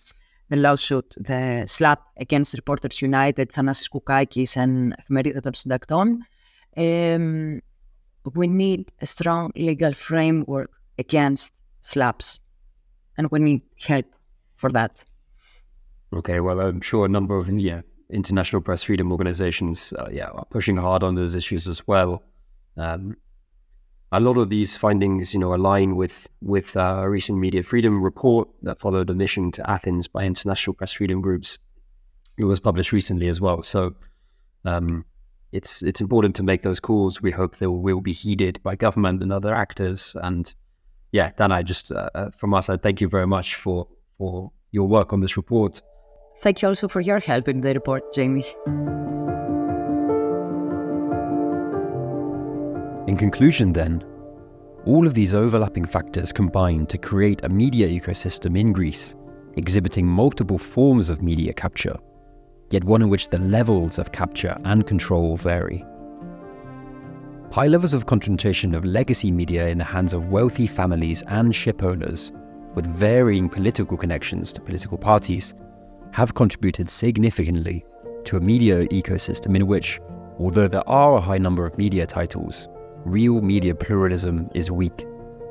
the 0.49 0.57
lawsuit, 0.57 1.15
the 1.17 1.65
SLAPP 1.67 2.01
against 2.19 2.55
Reporters 2.55 3.01
United, 3.01 3.51
Thanasis 3.51 3.89
Koukakis 3.93 4.57
and 4.57 4.93
Εφημερίδα 4.99 5.41
των 5.41 5.55
Συντακτών, 5.55 6.19
um, 6.77 7.61
we 8.35 8.47
need 8.47 8.91
a 9.01 9.07
strong 9.07 9.53
legal 9.55 9.93
framework 9.93 10.71
against 10.99 11.53
SLAPPs, 11.83 12.41
and 13.17 13.29
we 13.31 13.39
need 13.39 13.63
help 13.87 14.07
for 14.57 14.71
that. 14.73 15.05
Okay, 16.13 16.41
well, 16.41 16.61
I'm 16.61 16.81
sure 16.81 17.05
a 17.05 17.09
number 17.09 17.37
of 17.37 17.49
yeah 17.49 17.83
international 18.11 18.63
press 18.63 18.83
freedom 18.85 19.11
organizations 19.11 19.93
uh, 19.99 20.09
yeah 20.11 20.29
are 20.29 20.47
pushing 20.51 20.77
hard 20.77 21.03
on 21.03 21.15
those 21.15 21.35
issues 21.35 21.67
as 21.67 21.87
well. 21.87 22.23
Um, 22.77 23.17
a 24.12 24.21
lot 24.21 24.37
of 24.37 24.49
these 24.49 24.77
findings, 24.77 25.35
you 25.35 25.40
know, 25.40 25.55
align 25.55 25.97
with 25.97 26.29
with 26.40 26.77
uh, 26.77 27.01
a 27.03 27.11
recent 27.11 27.38
media 27.38 27.62
freedom 27.62 28.03
report 28.03 28.49
that 28.62 28.81
followed 28.81 29.11
a 29.11 29.14
mission 29.14 29.51
to 29.53 29.71
Athens 29.71 30.09
by 30.09 30.25
international 30.25 30.75
press 30.75 30.93
freedom 30.93 31.21
groups. 31.21 31.59
It 32.37 32.45
was 32.45 32.61
published 32.61 32.93
recently 32.93 33.29
as 33.29 33.40
well, 33.40 33.62
so 33.62 33.95
um, 34.64 35.05
it's 35.53 35.83
it's 35.83 36.01
important 36.01 36.37
to 36.37 36.43
make 36.43 36.62
those 36.62 36.81
calls. 36.81 37.23
We 37.23 37.31
hope 37.31 37.57
they 37.57 37.67
will 37.67 38.01
be 38.01 38.12
heeded 38.12 38.62
by 38.62 38.77
government 38.77 39.23
and 39.23 39.33
other 39.33 39.55
actors. 39.55 40.17
And 40.21 40.53
yeah, 41.12 41.31
Dana, 41.37 41.62
just 41.62 41.93
uh, 41.93 42.11
uh 42.14 42.31
from 42.31 42.55
us, 42.55 42.69
I 42.69 42.77
thank 42.77 43.01
you 43.01 43.09
very 43.09 43.27
much 43.27 43.55
for 43.57 43.88
for 44.19 44.53
your 44.73 44.88
work 44.88 45.12
on 45.12 45.21
this 45.21 45.37
report. 45.37 45.81
Thank 46.38 46.62
you 46.62 46.69
also 46.69 46.88
for 46.88 47.01
your 47.01 47.21
help 47.21 47.49
in 47.49 47.61
the 47.61 47.73
report, 47.75 48.12
Jamie. 48.12 48.45
In 53.07 53.17
conclusion, 53.19 53.73
then, 53.73 54.03
all 54.87 55.07
of 55.07 55.14
these 55.14 55.35
overlapping 55.35 55.85
factors 55.85 56.33
combine 56.33 56.87
to 56.87 56.99
create 56.99 57.43
a 57.45 57.49
media 57.49 57.87
ecosystem 57.88 58.59
in 58.59 58.73
Greece 58.73 59.14
exhibiting 59.57 60.07
multiple 60.07 60.59
forms 60.59 61.11
of 61.11 61.23
media 61.23 61.53
capture, 61.53 61.97
yet 62.71 62.83
one 62.85 63.03
in 63.03 63.09
which 63.09 63.29
the 63.29 63.38
levels 63.38 63.99
of 63.99 64.11
capture 64.11 64.59
and 64.64 64.87
control 64.87 65.37
vary. 65.37 65.85
High 67.53 67.69
levels 67.69 67.95
of 67.95 68.07
concentration 68.07 68.75
of 68.75 68.85
legacy 68.85 69.31
media 69.31 69.69
in 69.69 69.79
the 69.79 69.85
hands 69.85 70.12
of 70.12 70.31
wealthy 70.31 70.67
families 70.67 71.23
and 71.29 71.55
ship 71.55 71.83
owners, 71.83 72.33
with 72.75 72.87
varying 72.87 73.49
political 73.49 73.97
connections 73.97 74.53
to 74.55 74.61
political 74.61 74.99
parties, 74.99 75.55
have 76.11 76.35
contributed 76.35 76.90
significantly 76.90 77.85
to 78.25 78.37
a 78.37 78.40
media 78.40 78.87
ecosystem 78.88 79.55
in 79.55 79.67
which, 79.67 80.01
although 80.38 80.67
there 80.67 80.88
are 80.88 81.14
a 81.14 81.21
high 81.21 81.38
number 81.38 81.64
of 81.64 81.79
media 81.79 82.07
titles, 82.07 82.67
real 83.05 83.40
media 83.40 83.75
pluralism 83.75 84.49
is 84.55 84.71
weak, 84.71 85.07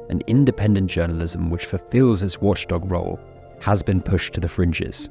and 0.10 0.24
independent 0.28 0.90
journalism, 0.90 1.50
which 1.50 1.66
fulfills 1.66 2.24
its 2.24 2.42
watchdog 2.42 2.92
role, 2.92 3.20
has 3.62 3.82
been 3.82 4.02
pushed 4.02 4.34
to 4.34 4.40
the 4.40 4.50
fringes. 4.50 5.10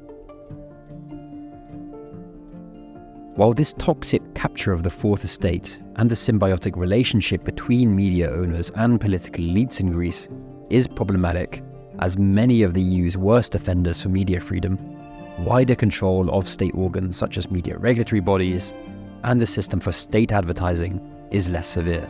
While 3.35 3.53
this 3.53 3.73
toxic 3.73 4.21
capture 4.35 4.71
of 4.71 4.83
the 4.83 4.91
fourth 4.91 5.23
estate 5.23 5.81
and 5.95 6.09
the 6.09 6.15
symbiotic 6.15 6.75
relationship 6.75 7.43
between 7.43 7.95
media 7.95 8.29
owners 8.29 8.71
and 8.75 9.01
political 9.01 9.43
elites 9.43 9.79
in 9.79 9.91
Greece 9.91 10.29
is 10.69 10.87
problematic, 10.87 11.63
as 11.99 12.17
many 12.17 12.61
of 12.61 12.75
the 12.75 12.81
EU's 12.81 13.17
worst 13.17 13.55
offenders 13.55 14.03
for 14.03 14.09
media 14.09 14.39
freedom, 14.39 14.77
wider 15.39 15.73
control 15.73 16.29
of 16.29 16.47
state 16.47 16.75
organs 16.75 17.17
such 17.17 17.37
as 17.39 17.49
media 17.49 17.77
regulatory 17.77 18.21
bodies, 18.21 18.71
and 19.23 19.41
the 19.41 19.47
system 19.47 19.79
for 19.79 19.91
state 19.91 20.31
advertising 20.31 21.01
is 21.31 21.49
less 21.49 21.67
severe. 21.67 22.07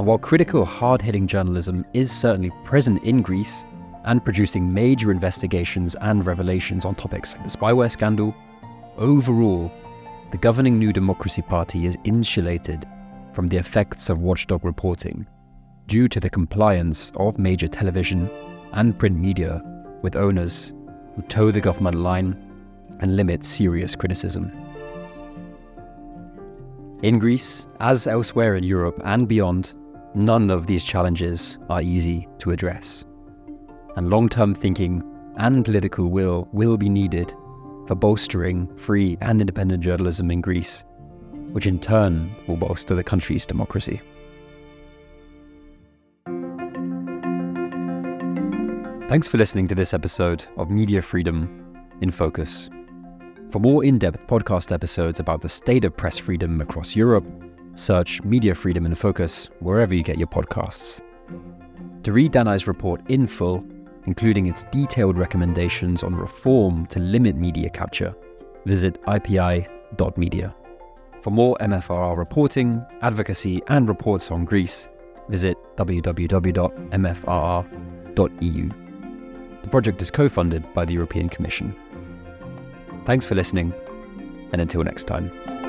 And 0.00 0.06
while 0.06 0.16
critical, 0.16 0.64
hard 0.64 1.02
hitting 1.02 1.26
journalism 1.26 1.84
is 1.92 2.10
certainly 2.10 2.50
present 2.64 3.04
in 3.04 3.20
Greece 3.20 3.66
and 4.04 4.24
producing 4.24 4.72
major 4.72 5.10
investigations 5.10 5.94
and 5.96 6.24
revelations 6.24 6.86
on 6.86 6.94
topics 6.94 7.34
like 7.34 7.44
the 7.44 7.50
spyware 7.50 7.90
scandal, 7.90 8.34
overall, 8.96 9.70
the 10.30 10.38
governing 10.38 10.78
New 10.78 10.90
Democracy 10.90 11.42
Party 11.42 11.84
is 11.84 11.98
insulated 12.04 12.86
from 13.34 13.48
the 13.48 13.58
effects 13.58 14.08
of 14.08 14.22
watchdog 14.22 14.64
reporting 14.64 15.26
due 15.86 16.08
to 16.08 16.18
the 16.18 16.30
compliance 16.30 17.12
of 17.16 17.38
major 17.38 17.68
television 17.68 18.30
and 18.72 18.98
print 18.98 19.18
media 19.18 19.62
with 20.00 20.16
owners 20.16 20.72
who 21.14 21.20
toe 21.28 21.50
the 21.50 21.60
government 21.60 21.98
line 21.98 22.34
and 23.00 23.16
limit 23.16 23.44
serious 23.44 23.94
criticism. 23.94 24.50
In 27.02 27.18
Greece, 27.18 27.66
as 27.80 28.06
elsewhere 28.06 28.56
in 28.56 28.64
Europe 28.64 28.98
and 29.04 29.28
beyond, 29.28 29.74
None 30.14 30.50
of 30.50 30.66
these 30.66 30.84
challenges 30.84 31.58
are 31.68 31.82
easy 31.82 32.26
to 32.38 32.50
address. 32.50 33.04
And 33.96 34.10
long 34.10 34.28
term 34.28 34.54
thinking 34.54 35.04
and 35.36 35.64
political 35.64 36.10
will 36.10 36.48
will 36.52 36.76
be 36.76 36.88
needed 36.88 37.32
for 37.86 37.94
bolstering 37.94 38.68
free 38.76 39.16
and 39.20 39.40
independent 39.40 39.82
journalism 39.82 40.30
in 40.30 40.40
Greece, 40.40 40.84
which 41.52 41.66
in 41.66 41.78
turn 41.78 42.34
will 42.46 42.56
bolster 42.56 42.94
the 42.94 43.04
country's 43.04 43.46
democracy. 43.46 44.00
Thanks 49.08 49.26
for 49.26 49.38
listening 49.38 49.66
to 49.68 49.74
this 49.74 49.94
episode 49.94 50.44
of 50.56 50.70
Media 50.70 51.02
Freedom 51.02 51.76
in 52.00 52.10
Focus. 52.10 52.70
For 53.50 53.58
more 53.58 53.84
in 53.84 53.98
depth 53.98 54.24
podcast 54.28 54.72
episodes 54.72 55.18
about 55.18 55.40
the 55.40 55.48
state 55.48 55.84
of 55.84 55.96
press 55.96 56.18
freedom 56.18 56.60
across 56.60 56.94
Europe, 56.94 57.26
Search 57.74 58.22
Media 58.22 58.54
Freedom 58.54 58.86
in 58.86 58.94
Focus 58.94 59.50
wherever 59.60 59.94
you 59.94 60.02
get 60.02 60.18
your 60.18 60.26
podcasts. 60.26 61.00
To 62.02 62.12
read 62.12 62.32
Danai's 62.32 62.66
report 62.66 63.02
in 63.10 63.26
full, 63.26 63.64
including 64.06 64.46
its 64.46 64.64
detailed 64.64 65.18
recommendations 65.18 66.02
on 66.02 66.14
reform 66.14 66.86
to 66.86 66.98
limit 66.98 67.36
media 67.36 67.68
capture, 67.70 68.14
visit 68.64 69.00
ipi.media. 69.02 70.54
For 71.20 71.30
more 71.30 71.56
MFRR 71.60 72.16
reporting, 72.16 72.84
advocacy, 73.02 73.60
and 73.68 73.88
reports 73.88 74.30
on 74.30 74.44
Greece, 74.46 74.88
visit 75.28 75.56
www.mfrr.eu. 75.76 76.70
The 79.62 79.68
project 79.68 80.00
is 80.00 80.10
co 80.10 80.28
funded 80.28 80.72
by 80.72 80.84
the 80.86 80.94
European 80.94 81.28
Commission. 81.28 81.76
Thanks 83.04 83.26
for 83.26 83.34
listening, 83.34 83.74
and 84.52 84.60
until 84.60 84.82
next 84.82 85.04
time. 85.04 85.59